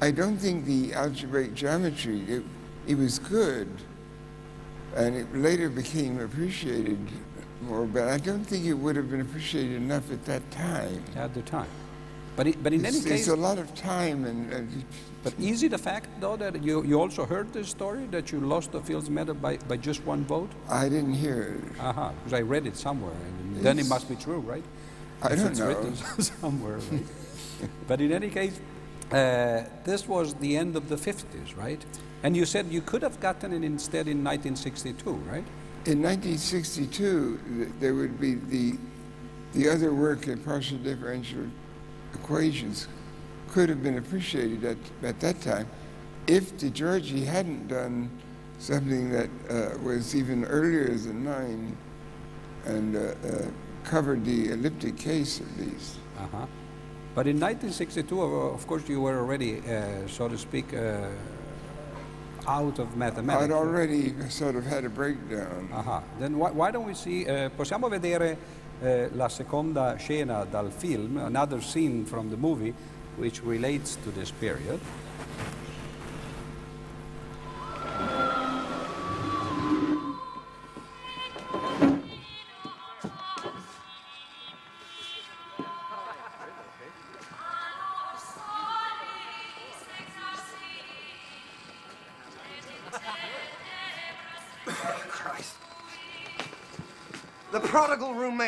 [0.00, 2.20] I don't think the algebraic geometry.
[2.28, 2.44] It,
[2.86, 3.68] it was good,
[4.94, 6.98] and it later became appreciated
[7.62, 7.84] more.
[7.86, 11.02] But I don't think it would have been appreciated enough at that time.
[11.16, 11.68] at the time.
[12.36, 14.52] But, it, but in any It's, case, it's a lot of time and.
[14.52, 14.84] and
[15.24, 18.38] but is it a fact though that you, you also heard this story that you
[18.40, 20.48] lost the Fields Medal by, by just one vote?
[20.68, 21.80] I didn't hear it.
[21.80, 24.62] Uh-huh, because I read it somewhere, and then it must be true, right?
[25.22, 25.66] I If don't know.
[25.66, 27.02] written somewhere, right?
[27.88, 28.60] but in any case,
[29.10, 31.84] uh, this was the end of the 50s, right?
[32.22, 35.44] And you said you could have gotten it instead in 1962, right?
[35.88, 38.76] In 1962, th- there would be the,
[39.54, 41.46] the other work in partial differential
[42.12, 42.88] equations
[43.48, 45.66] could have been appreciated at, at that time
[46.26, 48.10] if De Giorgi hadn't done
[48.58, 51.74] something that uh, was even earlier than mine
[52.66, 53.46] and uh, uh,
[53.82, 55.96] covered the elliptic case at least.
[56.18, 56.44] Uh-huh.
[57.14, 61.08] But in 1962, of of course, you were already, uh, so to speak, uh,
[62.48, 63.44] out of mathematics.
[63.44, 65.68] I'd already sort of had a breakdown.
[65.72, 68.36] Ah, then why, why don't we see, eh, possiamo vedere
[68.80, 72.74] eh, la seconda scena dal film, another scene from the movie,
[73.16, 74.80] which relates to this period.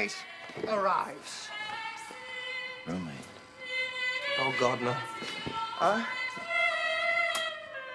[0.01, 0.17] Roommate
[0.69, 1.49] arrives.
[2.87, 3.15] Roommate.
[4.39, 4.97] Oh, God, no.
[5.81, 6.05] Uh,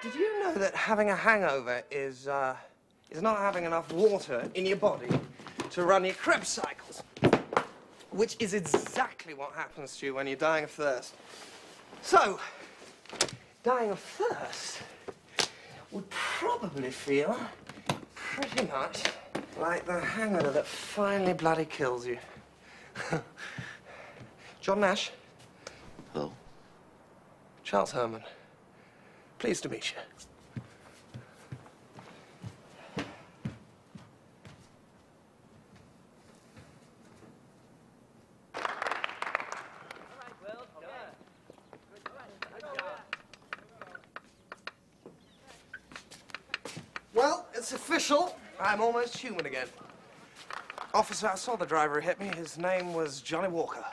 [0.02, 2.54] did you know that having a hangover is, uh,
[3.10, 5.08] is not having enough water in your body
[5.70, 7.02] to run your Krebs cycles?
[8.10, 11.14] Which is exactly what happens to you when you're dying of thirst.
[12.02, 12.38] So,
[13.64, 14.78] dying of thirst
[15.90, 17.36] would probably feel
[18.14, 19.02] pretty much
[19.58, 22.18] like the hangover that finally bloody kills you.
[24.60, 25.12] John Nash,
[26.12, 26.32] Hello.
[27.62, 28.22] Charles Herman.
[29.38, 29.98] Pleased to meet you.
[47.14, 48.36] Well, it's official.
[48.60, 49.66] I'm almost human again.
[50.94, 52.28] Officer, I saw the driver hit me.
[52.34, 53.84] His name was Johnny Walker.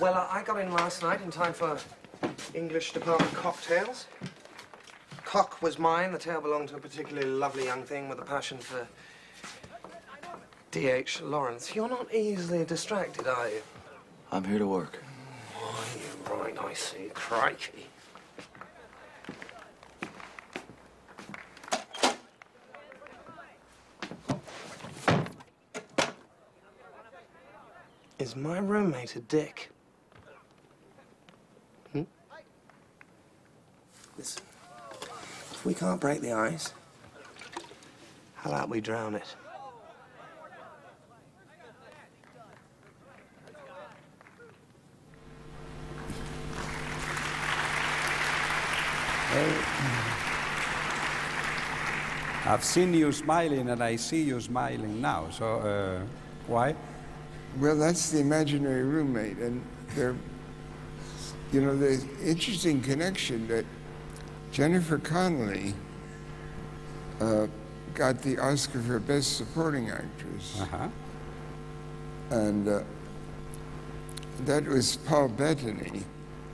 [0.00, 1.78] Well, uh, I got in last night in time for
[2.52, 4.06] English department cocktails.
[5.24, 6.10] Cock was mine.
[6.10, 8.88] The tail belonged to a particularly lovely young thing with a passion for
[10.72, 11.22] D.H.
[11.22, 11.76] Lawrence.
[11.76, 13.62] You're not easily distracted, are you?
[14.32, 15.00] I'm here to work.
[15.56, 17.10] Oh, you're right, I see.
[17.14, 17.86] Crikey.
[28.30, 29.70] Is my roommate a dick?
[31.92, 32.02] Hmm?
[34.16, 34.42] Listen,
[35.50, 36.72] if we can't break the ice,
[38.36, 39.34] how about we drown it?
[52.46, 55.30] I've seen you smiling and I see you smiling now.
[55.30, 56.00] So uh,
[56.46, 56.76] why?
[57.58, 59.62] Well, that's the imaginary roommate, and
[59.96, 60.14] there,
[61.52, 63.64] you know, the interesting connection that
[64.52, 65.74] Jennifer Connelly
[67.20, 67.48] uh,
[67.94, 70.88] got the Oscar for Best Supporting Actress, Uh-huh.
[72.30, 72.82] and uh,
[74.44, 76.02] that was Paul Bettany,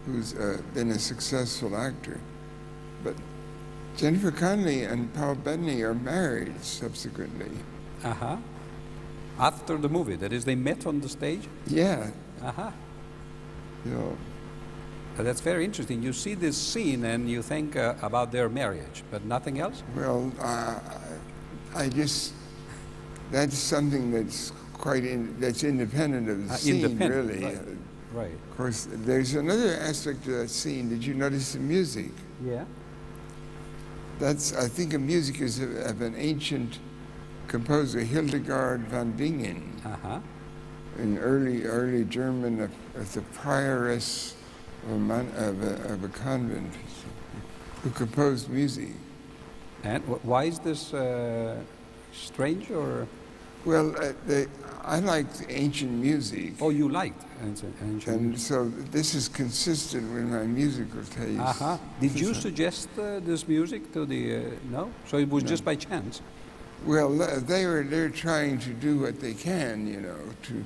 [0.06, 2.18] who's uh, been a successful actor.
[3.04, 3.14] But
[3.96, 7.50] Jennifer Connelly and Paul Bettany are married subsequently.
[8.02, 8.36] Uh-huh.
[9.38, 11.42] After the movie, that is, they met on the stage?
[11.66, 12.10] Yeah,
[12.42, 12.70] Uh-huh.
[13.84, 14.16] you.
[15.18, 16.02] Uh, That's very interesting.
[16.02, 19.82] You see this scene and you think uh, about their marriage, but nothing else?
[19.94, 20.78] Well, uh,
[21.74, 22.32] I just,
[23.30, 27.44] that's something that's quite, in, that's independent of the Uh, scene, really.
[27.44, 27.56] right.
[27.56, 27.60] Uh,
[28.14, 28.32] Right.
[28.50, 30.88] Of course, there's another aspect to that scene.
[30.88, 32.12] Did you notice the music?
[32.42, 32.64] Yeah.
[34.18, 36.78] That's, I think, a music is of, of an ancient
[37.60, 40.20] composer, Hildegard von Bingen, Uh-huh.
[40.98, 44.34] an early, early German, of, of the prioress
[44.84, 46.72] of a, mon, of, a, of a convent,
[47.82, 48.92] who composed music.
[49.84, 51.56] And wh- why is this uh,
[52.12, 53.06] strange or?
[53.64, 54.46] Well, uh, they,
[54.84, 56.54] I like ancient music.
[56.60, 57.74] Oh, you liked ancient.
[57.82, 61.40] ancient And so this is consistent with my musical taste.
[61.40, 61.78] Uh-huh.
[62.00, 64.36] Did you suggest uh, this music to the?
[64.36, 64.40] Uh,
[64.70, 64.90] no.
[65.08, 66.20] So it was just by chance.
[66.84, 70.64] Well, uh, they were they're trying to do what they can, you know, to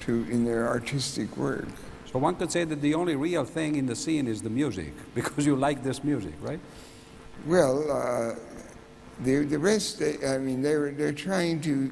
[0.00, 1.66] to in their artistic work.
[2.12, 4.92] So one could say that the only real thing in the scene is the music,
[5.14, 6.60] because you like this music, right?
[7.46, 8.34] Well, uh,
[9.24, 11.90] the the rest, they, I mean, they were they're trying to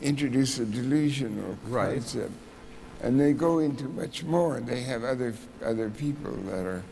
[0.00, 1.94] introduce a delusional Right.
[1.94, 2.32] concept,
[3.02, 4.60] and they go into much more.
[4.60, 5.34] They have other
[5.64, 6.82] other people that are,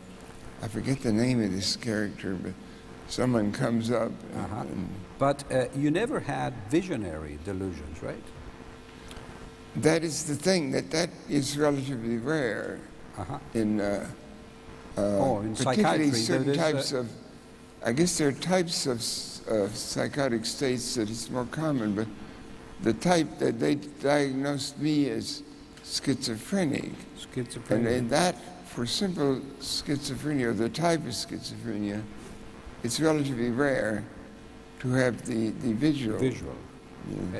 [0.61, 2.53] I forget the name of this character, but
[3.07, 4.61] someone comes up and, Uh-huh.
[4.61, 4.89] and
[5.21, 8.23] But uh, you never had visionary delusions, right?
[9.75, 12.79] That is the thing that that is relatively rare
[13.17, 13.37] Uh-huh.
[13.53, 14.07] in uh,
[14.97, 17.05] uh, Oh, in particularly certain is, uh, types of.
[17.85, 22.07] I guess there are types of uh, psychotic states that it's more common, but
[22.81, 25.43] the type that they diagnosed me as
[25.85, 26.93] schizophrenic,
[27.69, 32.01] and in that for simple schizophrenia, the type of schizophrenia,
[32.83, 34.03] it's relatively rare
[34.81, 36.17] to have the the visual.
[36.19, 36.55] visual.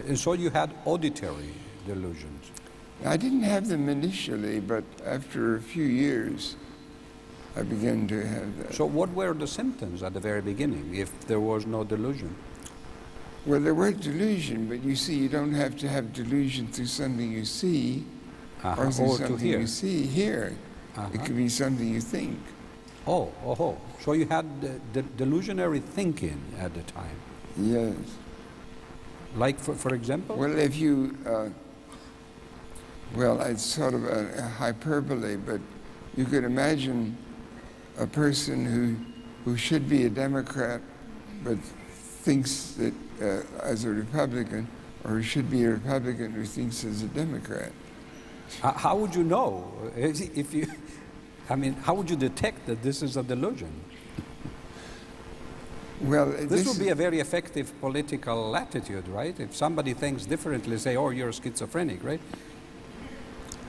[0.07, 1.53] And so you had auditory
[1.85, 2.51] delusions.
[3.05, 6.55] I didn't have them initially, but after a few years,
[7.55, 8.73] I began to have that.
[8.73, 12.35] So what were the symptoms at the very beginning, if there was no delusion?
[13.45, 17.31] well, there was delusion, but you see, you don't have to have delusion through something
[17.31, 18.05] you see
[18.63, 18.81] Uh-huh.
[18.83, 19.59] or through Or to something hear.
[19.59, 20.53] you see here.
[20.53, 21.25] It Uh-huh.
[21.25, 22.37] could be something you think.
[23.07, 23.77] Oh, oh, oh.
[24.05, 27.17] So you had the, the delusionary thinking at the time.
[27.57, 27.95] Yes.
[29.35, 30.35] Like, for, for example?
[30.35, 31.49] Well, if you, uh,
[33.15, 35.61] well, it's sort of a, a hyperbole, but
[36.15, 37.17] you could imagine
[37.97, 38.95] a person who,
[39.45, 40.81] who should be a Democrat
[41.43, 44.67] but thinks that uh, as a Republican,
[45.03, 47.71] or who should be a Republican who thinks as a Democrat.
[48.61, 50.67] How, how would you know if you?
[51.49, 53.71] I mean, how would you detect that this is a delusion?
[56.03, 59.39] Well, This would be a very effective political attitude, right?
[59.39, 62.21] If somebody thinks differently, say, "Oh, you're schizophrenic," right?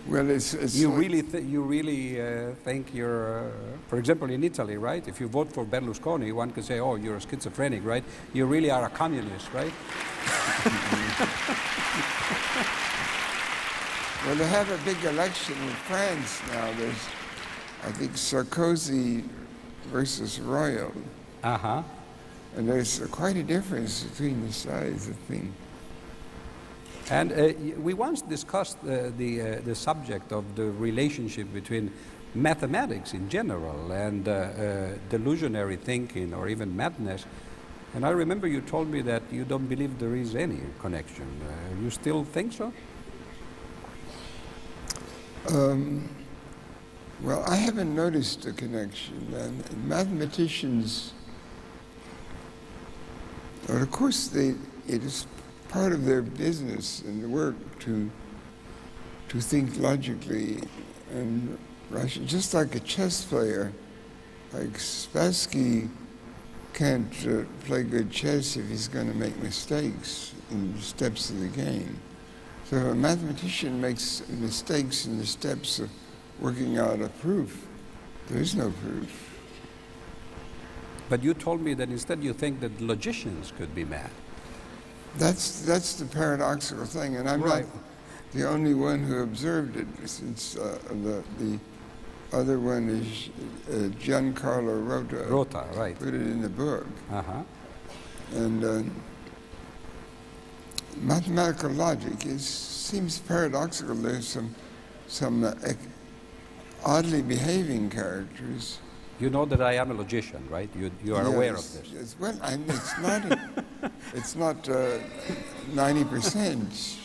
[0.09, 3.51] well, it's, it's You really, th- you really uh, think you're, uh,
[3.89, 5.07] for example, in Italy, right?
[5.07, 8.05] If you vote for Berlusconi, one could say, "Oh, you're a schizophrenic," right?
[8.33, 9.73] You really are a communist, right?
[14.25, 16.73] Well, they have a big election in France now.
[16.79, 17.09] There's,
[17.83, 19.25] I think, Sarkozy
[19.91, 20.93] versus Royal.
[21.43, 21.83] Uh huh.
[22.57, 25.55] And there's quite a difference between the size of things.
[27.11, 31.93] And uh, we once discussed uh, the, uh, the subject of the relationship between
[32.35, 37.25] mathematics in general and uh, uh, delusionary thinking or even madness.
[37.95, 41.27] And I remember you told me that you don't believe there is any connection.
[41.47, 42.73] Uh, you still think so?
[45.51, 46.09] Um,
[47.21, 49.35] well, I haven't noticed a connection.
[49.35, 51.13] And mathematicians,
[53.69, 54.55] well, of course, they,
[54.89, 55.27] it is
[55.69, 58.11] part of their business and work to
[59.29, 60.61] to think logically
[61.11, 61.57] and
[61.89, 63.73] rationally, just like a chess player.
[64.53, 65.89] Like Spassky
[66.75, 71.41] can't uh, play good chess if he's going to make mistakes in the steps of
[71.41, 71.99] the game.
[72.65, 75.91] So if a mathematician makes mistakes in the steps of
[76.39, 77.67] working out a proof,
[78.29, 79.22] there is no proof.
[81.09, 84.11] But you told me that instead you think that logicians could be mad.
[85.19, 87.67] That's, that's the paradoxical thing, and I'm Right.
[87.67, 87.83] not
[88.33, 91.59] the only one who observed it, since uh, the, the
[92.33, 93.29] other one is
[93.69, 95.99] uh, Giancarlo Rota, Rota, right.
[95.99, 96.87] put it in the book.
[97.11, 97.43] Uh-huh.
[98.35, 98.83] And uh,
[100.97, 103.95] mathematical logic is, seems paradoxical.
[103.97, 104.55] There's some,
[105.09, 105.53] some uh,
[106.85, 108.79] oddly behaving characters.
[109.21, 110.69] You know that I am a logician, right?
[110.77, 111.91] You, you are aware of this.
[111.93, 112.17] yes.
[112.19, 114.99] Well, I it's not, a, it's not uh,
[115.75, 116.97] 90%.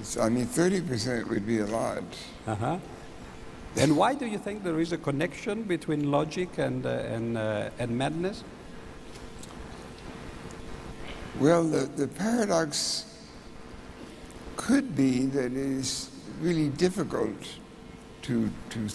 [0.00, 2.02] It's, I mean, 30% would be a lot.
[2.46, 2.78] Uh-huh.
[3.76, 7.70] And why do you think there is a connection between logic and, uh, and, uh,
[7.78, 8.44] and madness?
[11.40, 13.06] Well, the, the paradox
[14.56, 16.10] could be that it is
[16.40, 17.36] really difficult
[18.22, 18.88] to, to,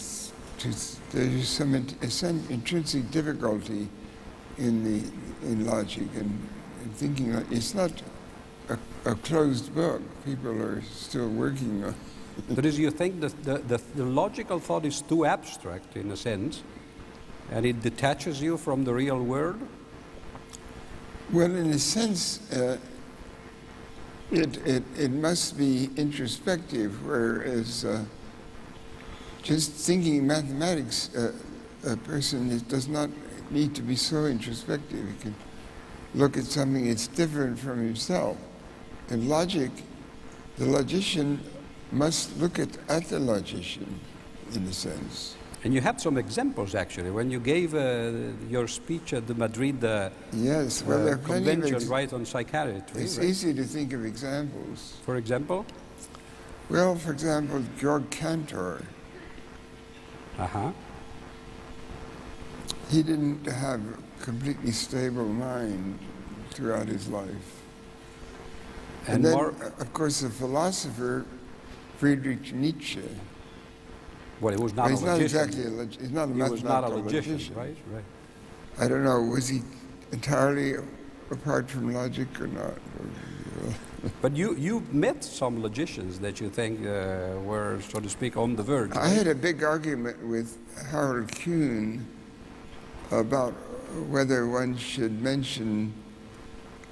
[0.60, 0.70] to
[1.12, 3.88] there's some some intrinsic difficulty
[4.58, 5.12] in the
[5.48, 6.48] in logic and,
[6.82, 7.34] and thinking.
[7.50, 7.92] It's not
[8.70, 10.02] a, a closed book.
[10.26, 11.96] People are still working on.
[12.50, 16.16] That is, you think that the, the, the logical thought is too abstract in a
[16.16, 16.64] sense,
[17.52, 19.60] and it detaches you from the real world?
[21.34, 22.78] Well, in a sense, uh,
[24.32, 28.06] it, it, it must be introspective, whereas uh,
[29.42, 31.34] just thinking mathematics, uh,
[31.86, 33.10] a person is, does not
[33.50, 35.08] need to be so introspective.
[35.08, 35.36] He can
[36.14, 38.38] look at something that's different from himself.
[39.10, 39.72] In logic,
[40.58, 41.40] the logician
[41.92, 44.00] must look at, at the logician,
[44.54, 45.36] in a sense.
[45.64, 48.12] And you had some examples actually when you gave uh,
[48.50, 53.02] your speech at the Madrid uh, Yes, well, uh, plenty of convention, right, on psychiatry.
[53.02, 53.28] It's right?
[53.28, 54.98] easy to think of examples.
[55.04, 55.66] For example?
[56.70, 58.84] Well, for example, Georg Cantor.
[60.38, 60.72] Uh huh.
[62.90, 66.00] He didn't have a completely stable mind
[66.52, 67.62] throughout his life.
[69.06, 71.26] And, And then, more, uh, of course, the philosopher
[71.98, 73.02] Friedrich Nietzsche.
[74.42, 76.42] well, he was not But a he's not exactly a log- he's not a he
[76.42, 77.78] was not a mathematical logician, right?
[77.92, 78.04] Right.
[78.80, 79.22] I don't know.
[79.22, 79.62] Was he
[80.12, 80.76] entirely
[81.32, 82.74] apart from logic or not?
[84.22, 88.56] But you, you met some logicians that you think uh, were, so to speak, on
[88.56, 88.96] the verge.
[88.96, 90.58] I had a big argument with
[90.90, 92.06] Harold Kuhn
[93.12, 93.54] about
[94.10, 95.94] whether one should mention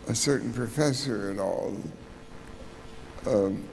[0.08, 1.76] a certain professor at all.
[3.26, 3.64] Um,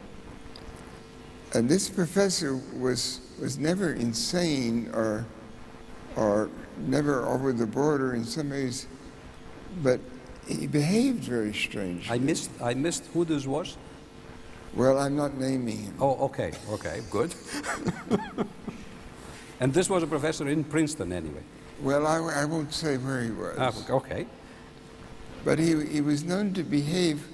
[1.55, 5.25] and this professor was, was never insane or,
[6.17, 8.87] or never over the border in some ways,
[9.83, 10.01] but
[10.47, 12.11] he behaved very strangely.
[12.11, 13.77] I missed, I missed who this was.
[14.75, 15.95] well, I'm not naming him.
[16.01, 17.35] Oh, okay, okay, good.
[19.61, 21.43] and this was a professor in Princeton, anyway.
[21.81, 23.57] Well, I, I won't say where he was.
[23.59, 24.27] Ah, okay.
[25.45, 27.27] But he, he was known to behave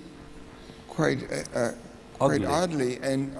[0.88, 1.72] quite, uh, uh,
[2.18, 2.46] quite Oddly.
[2.46, 3.36] oddly, and,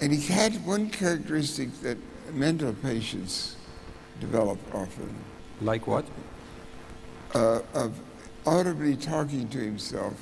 [0.00, 1.98] and he had one characteristic that
[2.32, 3.56] mental patients
[4.20, 5.14] develop often
[5.60, 6.04] Like what?
[7.34, 7.98] uh, of
[8.46, 10.14] audibly talking to himself,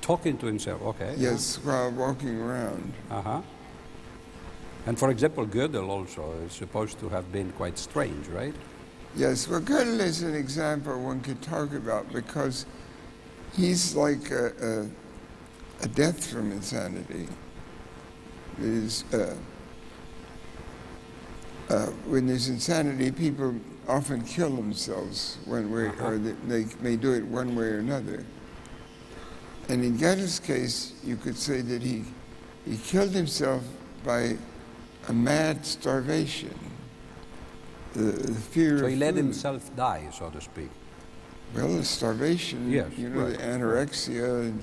[0.00, 1.14] Talking to himself, okay.
[1.16, 2.92] yes, while walking around.
[3.10, 3.42] Uh huh.
[4.86, 8.54] And for example, Gödel also is supposed to have been quite strange, right?
[9.16, 12.66] Yes, well, Gödel is an example one could talk about because
[13.56, 14.52] he's like a,
[15.80, 17.26] a, a death from insanity.
[18.58, 19.34] It is, uh,
[21.70, 23.54] uh, when there's insanity, people
[23.88, 26.06] often kill themselves one way, uh-huh.
[26.06, 28.24] or they, they may do it one way or another.
[29.68, 32.04] And in Gödel's case, you could say that he,
[32.66, 33.62] he killed himself
[34.04, 34.36] by
[35.08, 36.54] a mad starvation.
[37.94, 39.24] The, the fear So he let food.
[39.24, 40.70] himself die, so to speak.
[41.54, 44.60] Well, the starvation, Yes, you know, right, the anorexia, and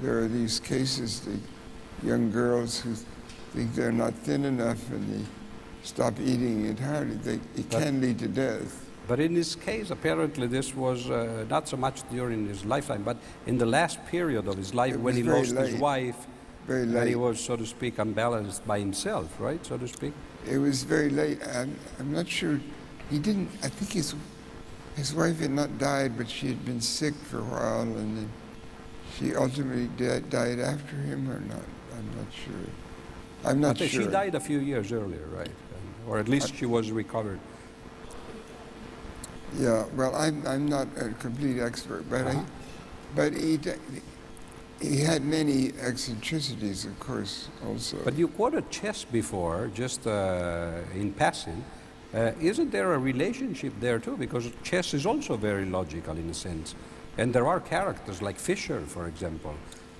[0.00, 1.38] there are these cases, the
[2.06, 2.94] young girls who
[3.54, 5.26] think they're not thin enough and they
[5.84, 7.14] stop eating entirely.
[7.16, 8.80] They, it But- can lead to death.
[9.06, 13.18] But in his case, apparently, this was uh, not so much during his lifetime, but
[13.46, 16.16] in the last period of his life It when he lost his wife,
[16.66, 20.14] Very and he was, so to speak, unbalanced by himself, right, so to speak.
[20.50, 21.38] It was very late.
[21.54, 22.58] I'm, I'm not sure.
[23.10, 24.14] He didn't, I think his,
[24.96, 28.28] his wife had not died, but she had been sick for a while, and then
[29.18, 31.66] she ultimately di- died after him or not.
[31.92, 32.66] I'm not sure.
[33.44, 33.86] I'm not sure.
[33.86, 35.50] She died a few years earlier, right?
[36.08, 37.40] Or at least she was recovered.
[39.58, 42.38] Yeah, well, I'm, I'm not a complete expert, but Uh-huh.
[42.38, 42.44] I,
[43.14, 43.58] but he,
[44.80, 47.98] he had many eccentricities, of course, also.
[48.04, 51.64] But you quoted chess before, just uh, in passing.
[52.12, 54.16] Uh, isn't there a relationship there too?
[54.16, 56.74] Because chess is also very logical in a sense.
[57.16, 59.54] And there are characters like Fischer, for example.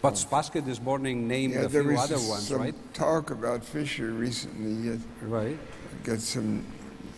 [0.04, 2.74] But Spassky this morning named yeah, a few other ones, some right?
[2.92, 4.90] talk about Fischer recently.
[4.90, 5.58] Yet Right.
[6.02, 6.62] Got some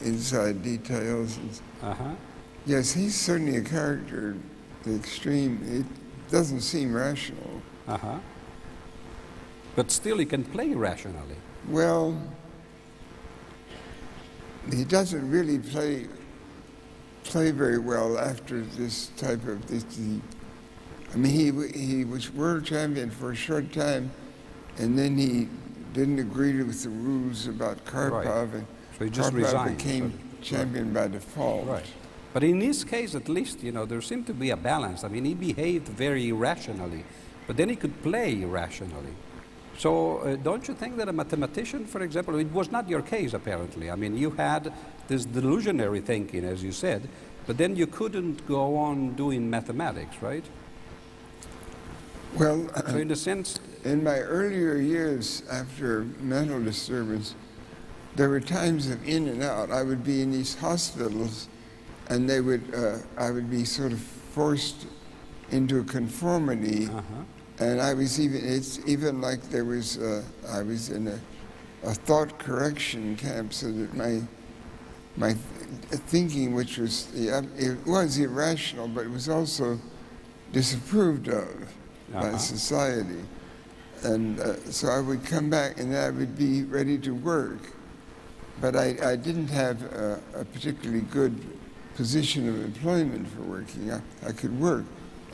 [0.02, 1.40] inside details.
[1.82, 2.14] Uh huh.
[2.64, 4.36] yes, he's certainly a character,
[4.84, 5.58] the extreme.
[5.66, 7.60] It doesn't seem rational.
[7.88, 8.18] Uh huh.
[9.74, 11.40] But still, he can play rationally.
[11.68, 12.16] Well,
[14.72, 16.06] he doesn't really play
[17.24, 19.82] play very well after this type of this.
[19.82, 20.20] The,
[21.14, 24.10] I mean, he he was world champion for a short time,
[24.78, 25.48] and then he
[25.92, 28.66] didn't agree with the rules about Karpov, and
[28.98, 31.66] So he just Karpov resigned, became but- champion by default.
[31.66, 31.86] Right.
[32.32, 35.04] But in this case, at least, you know, there seemed to be a balance.
[35.04, 37.02] I mean, he behaved very irrationally,
[37.46, 39.14] but then he could play rationally.
[39.78, 43.32] So, uh, don't you think that a mathematician, for example, it was not your case
[43.32, 43.90] apparently.
[43.90, 44.70] I mean, you had
[45.08, 47.08] this delusionary thinking, as you said,
[47.46, 50.44] but then you couldn't go on doing mathematics, right?
[52.34, 57.34] Well, So, in a sense, In my earlier years after mental disturbance,
[58.16, 59.70] there were times of in and out.
[59.70, 61.48] I would be in these hospitals,
[62.08, 64.86] and they would, uh, I would be sort of forced
[65.52, 66.88] into a conformity,
[67.60, 71.20] and I was even, it's even like there was, uh, I was in a,
[71.84, 74.20] a thought correction camp, so that my,
[75.16, 75.34] my
[76.08, 79.78] thinking, which was, it was irrational, but it was also
[80.52, 81.72] disapproved of
[82.12, 82.38] by Uh-huh.
[82.38, 83.22] society.
[84.02, 87.58] And uh, so I would come back and I would be ready to work.
[88.60, 91.34] But I, I didn't have a, a particularly good
[91.96, 93.90] position of employment for working.
[93.92, 94.84] I, I could work.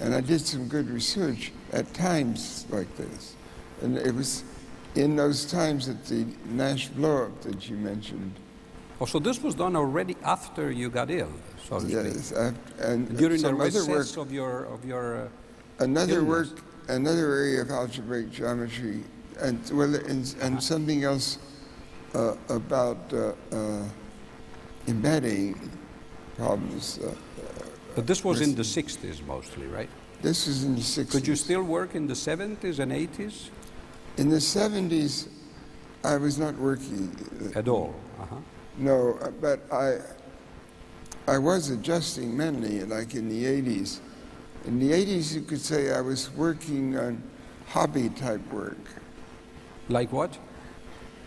[0.00, 3.34] And I did some good research at times like this.
[3.82, 4.42] And it was
[4.94, 8.32] in those times that the Nash blow-up that you mentioned.
[9.00, 11.32] oh, so this was done already after you got ill,
[11.68, 11.94] so to speak.
[11.94, 12.32] Yes,
[12.78, 15.28] and During the other work recess of your, of your uh,
[15.83, 16.51] Another illness.
[16.51, 19.03] work, another area of algebraic geometry,
[19.41, 21.39] and well, and, and something else
[22.14, 23.83] uh, about uh, uh,
[24.87, 25.70] embedding
[26.37, 26.99] problems.
[26.99, 27.14] Uh,
[27.95, 29.89] But this was in the 60s mostly, right?
[30.22, 31.11] this is in the 60s.
[31.11, 33.51] Could you still work in the 70s and 80s
[34.16, 35.26] In the 70s,
[36.05, 37.11] I was not working.
[37.55, 37.93] uh, at all?
[38.20, 38.37] Uh-huh.
[38.78, 39.99] No, uh, but I,
[41.26, 43.99] I was adjusting mentally, like in the 80s.
[44.64, 47.22] In the 80s, you could say I was working on
[47.68, 48.78] hobby type work.
[49.88, 50.38] Like what?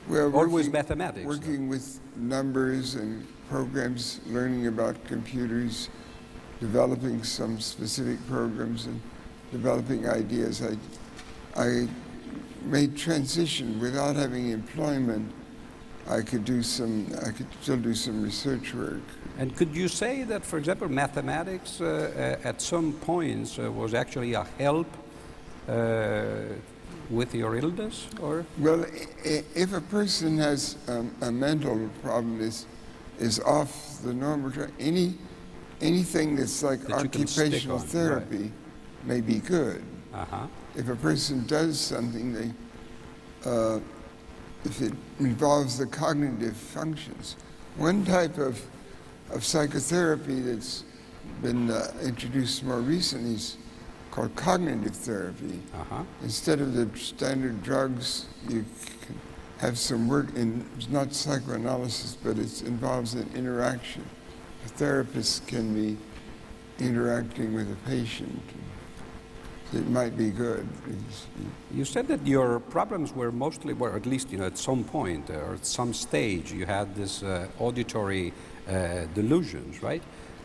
[0.08, 1.30] Well, Always mathematics, though.
[1.30, 5.90] Working with numbers and programs, learning about computers,
[6.60, 9.02] developing some specific programs, and
[9.52, 10.62] developing ideas.
[10.62, 10.78] I,
[11.62, 11.88] I
[12.64, 15.32] made transition without having employment.
[16.08, 17.12] I could do some.
[17.26, 19.02] I could still do some research work.
[19.38, 23.94] And could you say that, for example, mathematics uh, uh, at some points uh, was
[23.94, 24.88] actually a help
[25.68, 26.36] uh,
[27.10, 28.46] with your illness, or?
[28.58, 28.86] Well,
[29.24, 32.66] if a person has um, a mental problem is
[33.20, 35.14] is off the normal track, any
[35.82, 37.92] anything that's like That you can stick occupational on, right.
[37.92, 38.52] therapy
[39.04, 39.84] may be good.
[40.14, 40.48] Uh-huh.
[40.76, 42.52] If a person does something, they
[43.50, 43.80] uh,
[44.64, 47.36] if it involves the cognitive functions.
[47.78, 48.62] One type of
[49.32, 50.84] of psychotherapy that's
[51.42, 53.58] been uh, introduced more recently is
[54.12, 55.60] called cognitive therapy.
[55.74, 56.04] Uh-huh.
[56.24, 58.64] Instead of the standard drugs, you
[59.02, 59.20] can
[59.58, 64.06] have some work in, it's not psychoanalysis, but it involves an interaction.
[64.66, 65.98] A therapist can be
[66.80, 68.42] interacting with a patient.
[69.74, 70.68] It might be good.
[71.74, 75.30] You said that your problems were mostly, or at least, you know, at some point
[75.30, 78.32] uh, or at some stage, you had this uh, auditory
[79.14, 80.04] delusions, right?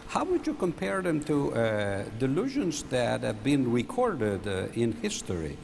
[0.08, 5.56] How would you compare them to uh, delusions that have been recorded uh, in history?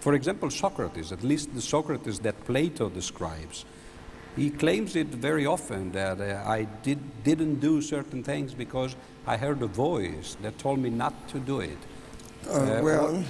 [0.00, 3.66] For example, Socrates, at least the Socrates that Plato describes,
[4.36, 8.96] he claims it very often that uh, I did, didn't do certain things because
[9.26, 11.78] I heard a voice that told me not to do it.
[12.48, 13.24] Uh, Uh, well,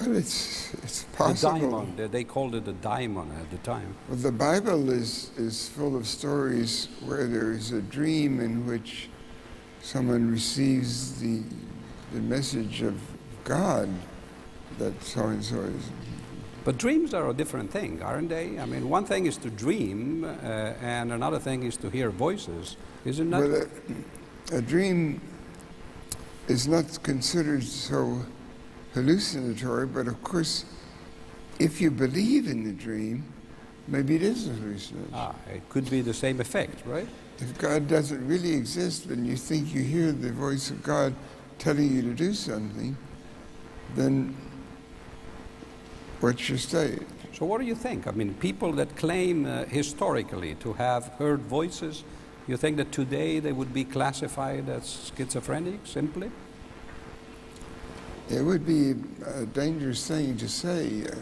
[0.00, 1.58] it's, it's The possible.
[1.60, 3.94] daimon, they- they called it a diamond at the time.
[4.08, 9.08] Well, the Bible is, is full of stories where there is a dream in which
[9.82, 11.42] someone receives the,
[12.12, 13.00] the message of
[13.44, 13.88] God
[14.78, 15.90] that so and so is.
[16.64, 18.58] But dreams are a different thing, aren't they?
[18.58, 20.28] I mean, one thing is to dream, uh,
[20.82, 23.40] and another thing is to hear voices, isn't that?
[23.40, 23.66] Well,
[24.52, 25.20] a, a dream
[26.46, 28.20] is not considered so
[28.98, 30.64] hallucinatory, but of course,
[31.58, 33.24] if you believe in the dream,
[33.86, 35.10] maybe it is a hallucination.
[35.14, 37.08] ah, it could be the same effect, right?
[37.38, 41.14] If God doesn't really exist, and you think you hear the voice of God
[41.58, 42.96] telling you to do something,
[43.94, 44.36] then
[46.20, 47.02] what's your state?
[47.32, 48.06] So, what do you think?
[48.06, 52.02] I mean, people that claim uh, historically to have heard voices,
[52.48, 56.30] you think that today they would be classified as schizophrenic simply?
[58.30, 58.94] It would be
[59.26, 61.04] a dangerous thing to say.
[61.06, 61.14] Uh,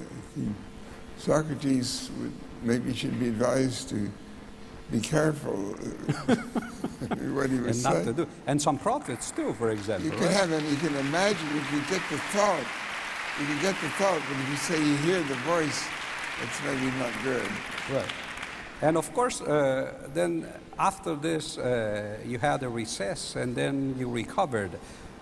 [1.19, 2.33] Socrates would,
[2.63, 4.11] maybe should be advised to
[4.91, 6.35] be careful uh,
[7.33, 8.17] what he was and not to saying.
[8.17, 8.29] do.
[8.47, 10.07] And some prophets too, for example.
[10.07, 10.33] You can right?
[10.33, 12.65] have an, you can imagine if you get the thought,
[13.41, 15.85] you can get the thought, but if you say you hear the voice,
[16.43, 17.49] it's maybe not good.
[17.93, 18.13] Right.
[18.83, 20.47] And of course, uh, then
[20.79, 24.73] after this, uh, you had a recess and then you recovered.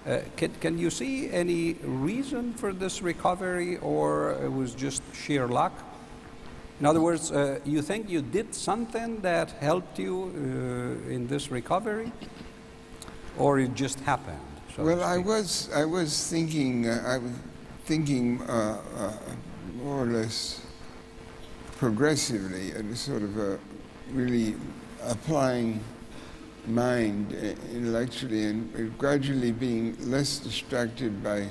[0.06, 5.48] Uh, can, can you see any reason for this recovery or it was just sheer
[5.48, 5.72] luck?
[6.80, 11.50] In other words, uh, you think you did something that helped you uh, in this
[11.50, 12.12] recovery?
[13.38, 14.40] Or it just happened?
[14.74, 17.32] so Well, I was I was thinking uh, I was
[17.84, 19.12] thinking uh, uh,
[19.76, 20.60] more or less
[21.78, 23.56] progressively, and sort of uh,
[24.12, 24.54] really
[25.02, 25.80] applying
[26.66, 31.48] mind uh, intellectually and gradually being less distracted by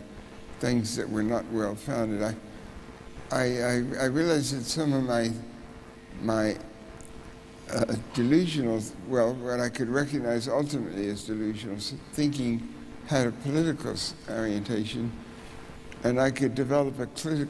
[0.59, 2.23] things that were not well founded.
[2.23, 2.35] I
[3.31, 5.31] I, I, realized that some of my
[6.21, 6.55] my
[7.71, 11.77] uh, delusional, well, what I could recognize ultimately as delusional
[12.11, 12.69] thinking
[13.07, 13.95] had a political
[14.29, 15.11] orientation,
[16.03, 17.47] and I could develop a crit-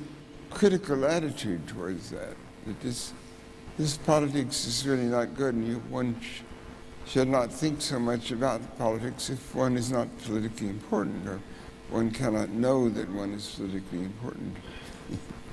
[0.50, 2.36] critical attitude towards that.
[2.66, 3.12] That this,
[3.78, 6.16] this politics is really not good, and you, one
[7.06, 11.40] should not think so much about politics if one is not politically important, or
[11.90, 14.56] one cannot know that one is politically important.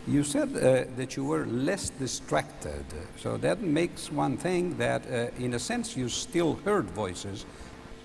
[0.06, 2.84] You said uh, that you were less distracted.
[3.18, 7.44] So that makes one thing that, uh, in a sense, you still heard voices,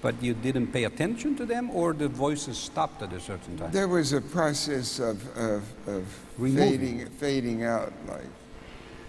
[0.02, 3.72] but you didn't pay attention to them, or the voices stopped at a certain time.
[3.72, 6.06] There was a process of, of, of
[6.38, 8.28] fading, fading out, like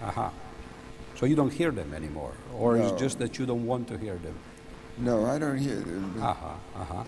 [0.03, 0.31] Aha.
[1.17, 2.87] So you don't hear them anymore, or No.
[2.89, 4.35] it's just that you don't want to hear them.
[4.99, 6.15] No, I don't hear them.
[6.23, 7.05] Aha, aha.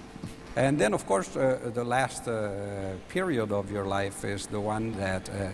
[0.57, 4.93] And then, of course, uh, the last uh, period of your life is the one
[4.99, 5.51] that, uh,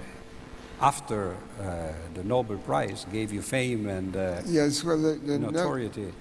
[0.81, 5.51] after uh, the Nobel Prize, gave you fame and uh, Yes, well, the, the, no-
[5.51, 6.13] notoriety.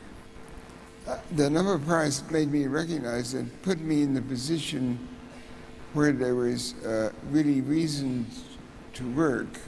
[1.35, 4.97] the Nobel Prize made me recognize and put me in the position
[5.93, 8.25] where there was uh, really reason
[8.95, 9.59] to work.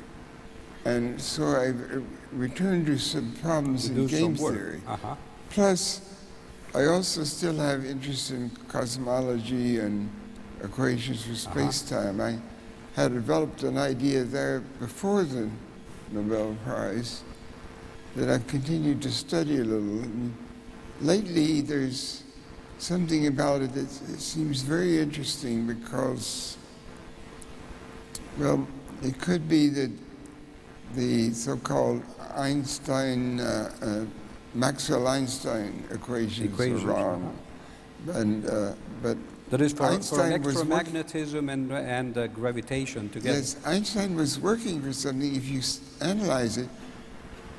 [0.85, 4.81] And so I uh, returned to some problems in game theory.
[4.87, 5.15] Uh-huh.
[5.49, 6.01] Plus,
[6.75, 10.09] I also still have interest in cosmology and
[10.63, 12.21] equations for space-time.
[12.21, 12.37] I
[12.95, 15.49] had developed an idea there before the
[16.11, 17.23] Nobel Prize
[18.15, 20.03] that I've continued to study a little.
[20.03, 20.35] And
[21.01, 22.23] lately, there's
[22.77, 26.57] something about it that it seems very interesting because,
[28.37, 28.67] well,
[29.01, 29.91] it could be that
[30.93, 32.03] the so-called
[32.35, 34.05] Einstein, uh, uh,
[34.53, 37.37] Maxwell-Einstein equations, Equations, are wrong.
[38.13, 39.17] And, uh, but
[39.49, 43.37] That is for, for electromagnetism and, and uh, gravitation together.
[43.37, 45.35] Yes, Einstein was working for something.
[45.35, 45.61] If you
[46.01, 46.69] analyze it,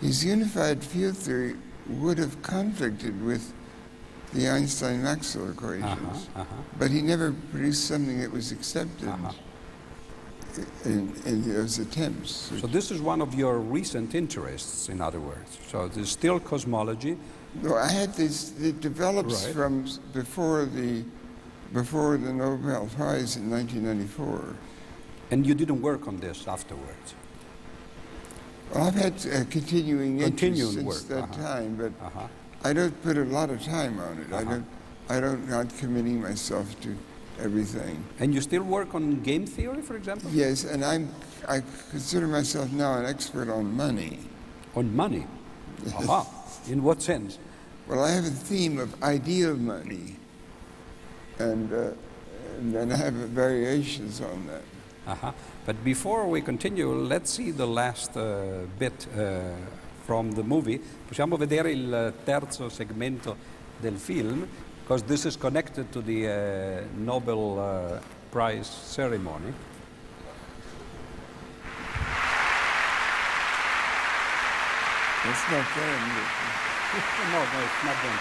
[0.00, 1.56] his unified field theory
[1.88, 3.52] would have conflicted with
[4.32, 6.54] the Einstein-Maxwell equations, Uh-huh, uh-huh.
[6.78, 9.32] but he never produced something that was accepted Uh-huh.
[10.84, 12.50] In, in those attempts.
[12.60, 15.58] So this is one of your recent interests, in other words.
[15.68, 17.16] So there's still cosmology.
[17.62, 18.52] No, I had this.
[18.60, 19.54] It develops Right.
[19.54, 21.04] from before the
[21.72, 24.54] before the Nobel Prize in 1994.
[25.30, 27.14] And you didn't work on this afterwards.
[28.72, 31.42] Well, I've had uh, continuing interest Continuing since work, that uh-huh.
[31.54, 32.28] time, but Uh-huh.
[32.64, 34.32] I don't put a lot of time on it.
[34.32, 34.50] I Uh-huh.
[34.50, 34.66] don't.
[35.08, 36.96] I don't not committing myself to
[37.40, 38.04] everything.
[38.18, 40.30] And you still work on game theory, for example?
[40.32, 41.08] Yes, and I'm.
[41.48, 44.18] I consider myself now an expert on money.
[44.74, 45.26] On money?
[45.94, 46.26] Aha.
[46.68, 47.38] In what sense?
[47.88, 50.16] Well, I have a theme of ideal money,
[51.38, 51.90] and uh,
[52.58, 54.62] and then I have variations on that.
[55.06, 55.32] Uh-huh.
[55.64, 59.54] But before we continue, let's see the last uh, bit uh,
[60.04, 60.80] from the movie.
[61.08, 63.36] Possiamo vedere il terzo segmento
[63.80, 64.46] del film,
[64.86, 67.98] because this is connected to the uh, Nobel uh,
[68.30, 69.52] Prize ceremony.
[75.28, 75.98] It's not there.
[77.32, 78.20] no, no, it's not there.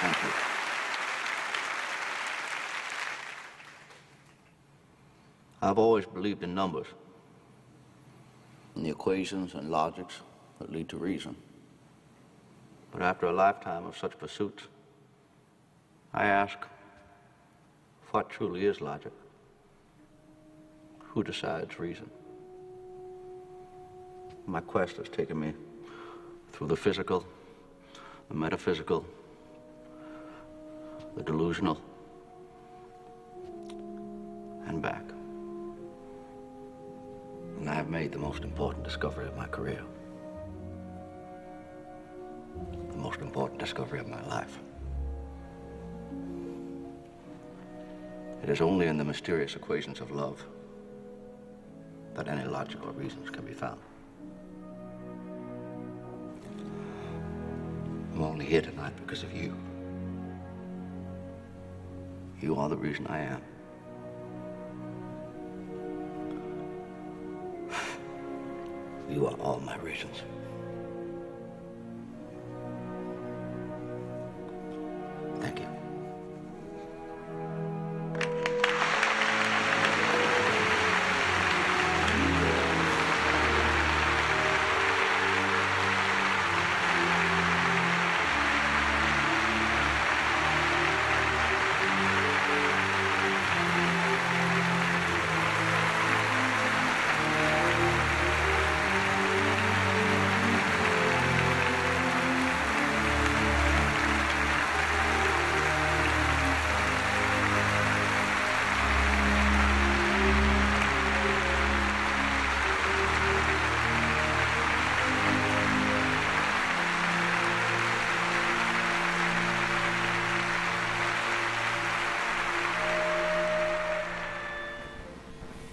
[0.00, 0.49] Thank you.
[5.62, 6.86] I've always believed in numbers,
[8.74, 10.20] in the equations and logics
[10.58, 11.36] that lead to reason.
[12.92, 14.64] But after a lifetime of such pursuits,
[16.14, 16.58] I ask,
[18.10, 19.12] what truly is logic?
[20.98, 22.10] Who decides reason?
[24.46, 25.52] My quest has taken me
[26.52, 27.24] through the physical,
[28.28, 29.04] the metaphysical,
[31.16, 31.80] the delusional,
[34.66, 35.09] and back.
[37.90, 39.82] Made the most important discovery of my career.
[42.92, 44.60] The most important discovery of my life.
[48.44, 50.46] It is only in the mysterious equations of love
[52.14, 53.80] that any logical reasons can be found.
[58.14, 59.56] I'm only here tonight because of you.
[62.40, 63.42] You are the reason I am.
[69.10, 70.22] You are all my reasons.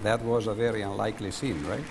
[0.07, 1.83] That was a very unlikely scene, right?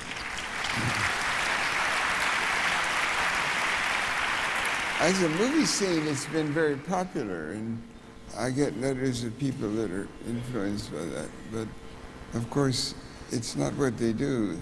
[5.00, 7.76] As a movie scene, it's been very popular, and
[8.38, 11.28] I get letters of people that are influenced by that.
[11.52, 11.68] But
[12.32, 12.94] of course,
[13.32, 14.56] it's not what they do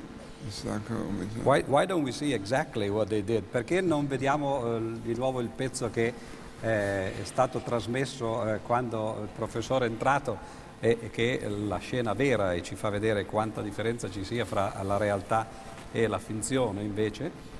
[0.50, 1.24] Stockholm.
[1.44, 3.44] Why, why don't we see exactly what they did?
[3.44, 6.12] Perché non vediamo eh, di nuovo il pezzo che
[6.60, 12.12] eh, è stato trasmesso eh, quando il professore è entrato e che è la scena
[12.12, 15.48] vera e ci fa vedere quanta differenza ci sia fra la realtà
[15.90, 17.52] e la finzione invece?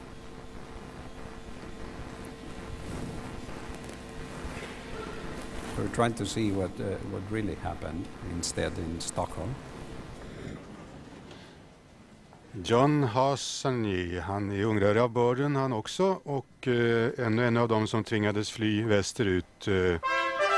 [5.76, 9.54] We're trying to see what, uh, what really happened instead in Stockholm.
[12.62, 17.86] John Hassani, han är ungrare av börden han också och eh, ännu en av dem
[17.86, 20.00] som tvingades fly västerut eh,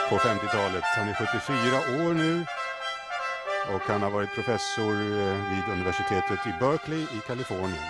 [0.08, 0.82] på 50-talet.
[0.96, 2.44] Han är 74 år nu
[3.74, 7.82] och han har varit professor eh, vid universitetet i Berkeley i Kalifornien.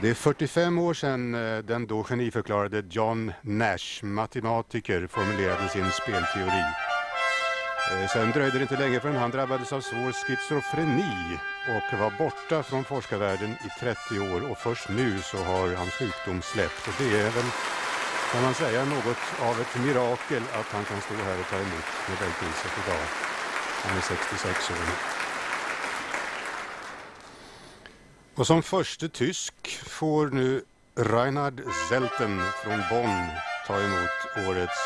[0.00, 6.95] Det är 45 år sedan eh, den då geniförklarade John Nash, matematiker, formulerade sin spelteori.
[7.92, 12.62] Eh, sen dröjde det inte länge förrän han drabbades av svår schizofreni och var borta
[12.62, 16.88] från forskarvärlden i 30 år och först nu så har hans sjukdom släppt.
[16.88, 17.44] Och det är väl,
[18.32, 21.86] kan man säga, något av ett mirakel att han kan stå här och ta emot
[22.08, 23.06] Nobelpriset idag.
[23.82, 25.16] Han är 66 år.
[28.34, 30.64] Och som förste tysk får nu
[30.96, 33.26] Reinhard Zelten från Bonn
[33.66, 34.78] ta emot årets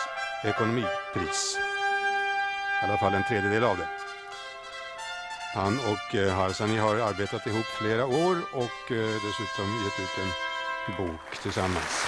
[0.45, 1.70] ekonomipris.
[2.83, 3.89] I alla fall en tredjedel av det.
[5.55, 10.97] Han och eh, Harsani har arbetat ihop flera år och eh, dessutom gett ut en
[11.07, 12.07] bok tillsammans.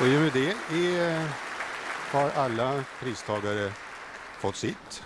[0.00, 1.26] Och i och med det är, eh,
[2.10, 3.72] har alla pristagare
[4.38, 5.02] fått sitt.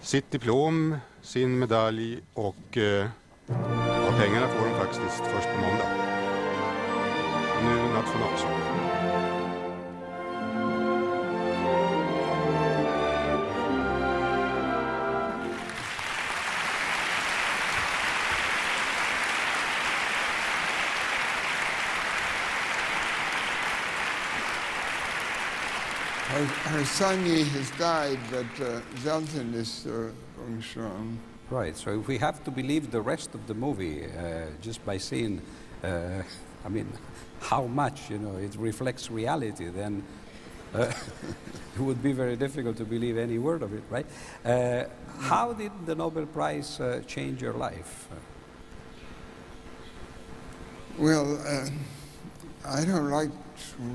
[0.00, 3.06] Sitt diplom, sin medalj och eh,
[3.46, 6.07] ja, pengarna får de faktiskt först på måndag.
[7.62, 8.58] Nu nationalsång.
[26.28, 31.18] Her, her Sonny has died, but uh, Selten is still going strong.
[31.50, 34.98] Right, so if we have to believe the rest of the movie uh, just by
[34.98, 35.40] seeing,
[35.82, 36.22] uh,
[36.64, 36.92] I mean,
[37.40, 40.02] how much, you know, it reflects reality, then
[40.74, 40.92] uh,
[41.76, 44.06] it would be very difficult to believe any word of it, right?
[44.44, 44.84] Uh,
[45.20, 48.08] how did the Nobel Prize uh, change your life?
[50.98, 51.70] Well, uh,
[52.66, 53.30] I don't like,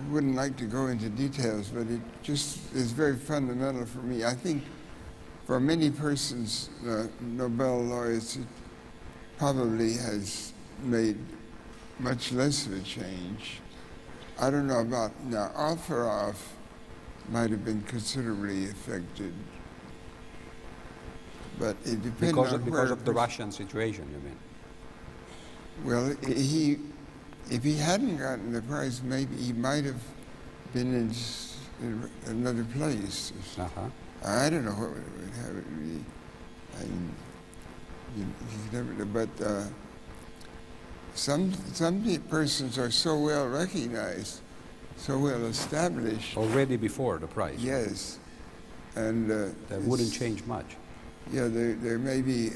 [0.09, 4.23] wouldn't like to go into details, but it just is very fundamental for me.
[4.23, 4.63] I think
[5.45, 6.69] for many persons,
[7.19, 8.47] Nobel laureates, it
[9.37, 11.17] probably has made
[12.03, 13.61] much less of a change.
[14.39, 15.51] I don't know about now.
[15.55, 16.35] Alferov
[17.29, 19.33] might have been considerably affected,
[21.57, 24.37] but it depends Because on of, because where of the Russian situation, you mean?
[25.85, 26.77] Well, he,
[27.49, 30.01] if he hadn't gotten the prize, maybe he might have
[30.73, 31.11] been in,
[31.81, 33.31] in another place.
[33.57, 33.81] Uh-huh.
[34.25, 36.03] I don't know what would would have it be.
[36.79, 36.83] I,
[38.17, 38.25] you, you
[38.71, 39.63] never know, but uh,
[41.15, 44.41] some some pe- persons are so well recognized,
[44.97, 46.37] so well established.
[46.37, 47.59] Already before the price.
[47.59, 48.19] Yes,
[48.95, 50.75] and uh, That wouldn't change much.
[51.31, 52.51] Yeah, they they may be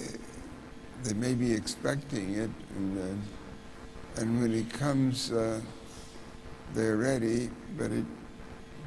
[1.03, 5.61] they may be expecting it, and uh, and when it comes, uh,
[6.73, 8.05] they're ready, but it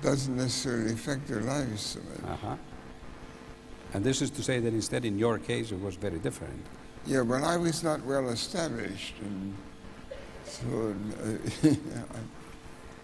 [0.02, 2.32] doesn't necessarily affect their lives so much.
[2.32, 2.56] Uh-huh.
[3.92, 6.64] And this is to say that instead, in your case, it was very different.
[7.06, 9.54] Yeah, well, I was not well established, and
[10.44, 10.94] so
[11.64, 11.74] uh,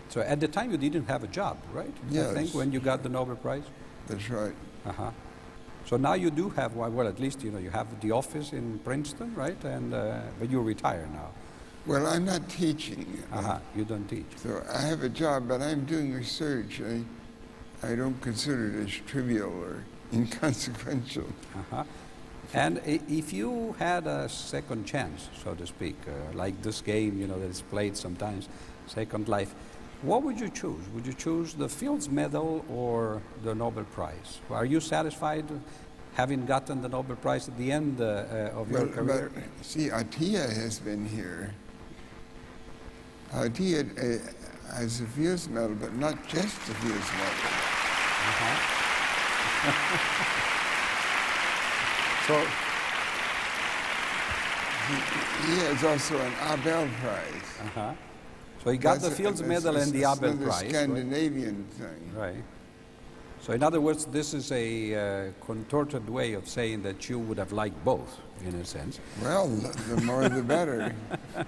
[0.09, 1.93] So at the time, you didn't have a job, right?
[2.11, 3.65] I think when you got the Nobel Prize.
[4.07, 4.55] that's right.
[4.87, 5.11] Uh-huh.
[5.85, 8.53] So now you do have, well, well, at least you know you have the office
[8.53, 9.63] in Princeton, right?
[9.65, 11.31] And uh, but you retire now.
[11.87, 13.59] Well, I'm not teaching, uh, Uh-huh.
[13.77, 14.27] You don't teach.
[14.37, 16.81] so I have a job, but I'm doing research.
[16.81, 17.03] I
[17.87, 21.29] I don't consider it as trivial or inconsequential.
[21.55, 21.85] Uh-huh.
[22.55, 27.27] And if you had a second chance, so to speak, uh, like this game, you
[27.27, 28.49] know, that is played sometimes,
[28.87, 29.55] Second Life,
[30.03, 30.87] what would you choose?
[30.95, 34.39] Would you choose the Fields Medal or the Nobel Prize?
[34.51, 35.45] Are you satisfied
[36.15, 39.31] having gotten the Nobel Prize at the end uh, uh, of your Well, career?
[39.35, 41.53] but see, Atiyah has been here.
[43.33, 47.33] Atiyah uh, has a Fields Medal, but not just a Fields Medal.
[52.27, 52.35] So,
[54.89, 54.95] He,
[55.53, 57.59] he has also an Abel Prize.
[57.61, 57.93] uh-huh.
[58.63, 60.63] so he got the That's a- Fields that's- Medal and the Abel Prize.
[60.63, 60.71] right?
[60.71, 62.13] Scandinavian thing.
[62.15, 62.43] Right.
[63.41, 67.39] So, in other words, this is a uh, contorted way of saying that you would
[67.39, 68.99] have liked both, in a sense.
[69.23, 70.95] Well, the more the better.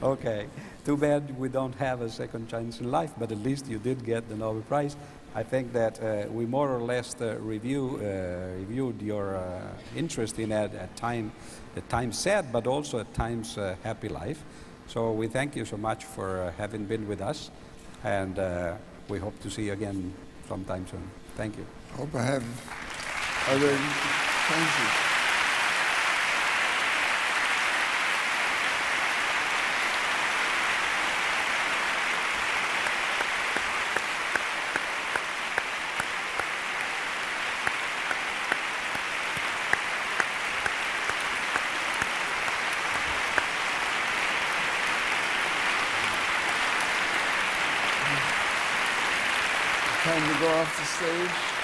[0.00, 0.46] Okay.
[0.84, 4.04] Too bad we don't have a second chance in life, but at least you did
[4.04, 4.94] get the Nobel Prize.
[5.36, 9.60] I think that uh, we more or less uh, review, uh, reviewed your uh,
[9.94, 11.30] interest in it at time,
[11.76, 14.42] at times sad, but also at times uh, happy life.
[14.86, 17.50] So we thank you so much for uh, having been with us,
[18.02, 18.38] and
[19.08, 20.14] we hope to see you again
[20.48, 21.10] sometime soon.
[21.36, 21.66] Thank you.
[21.98, 22.44] Hope I have
[24.48, 25.02] chances.
[50.06, 51.55] Time to go off the stage.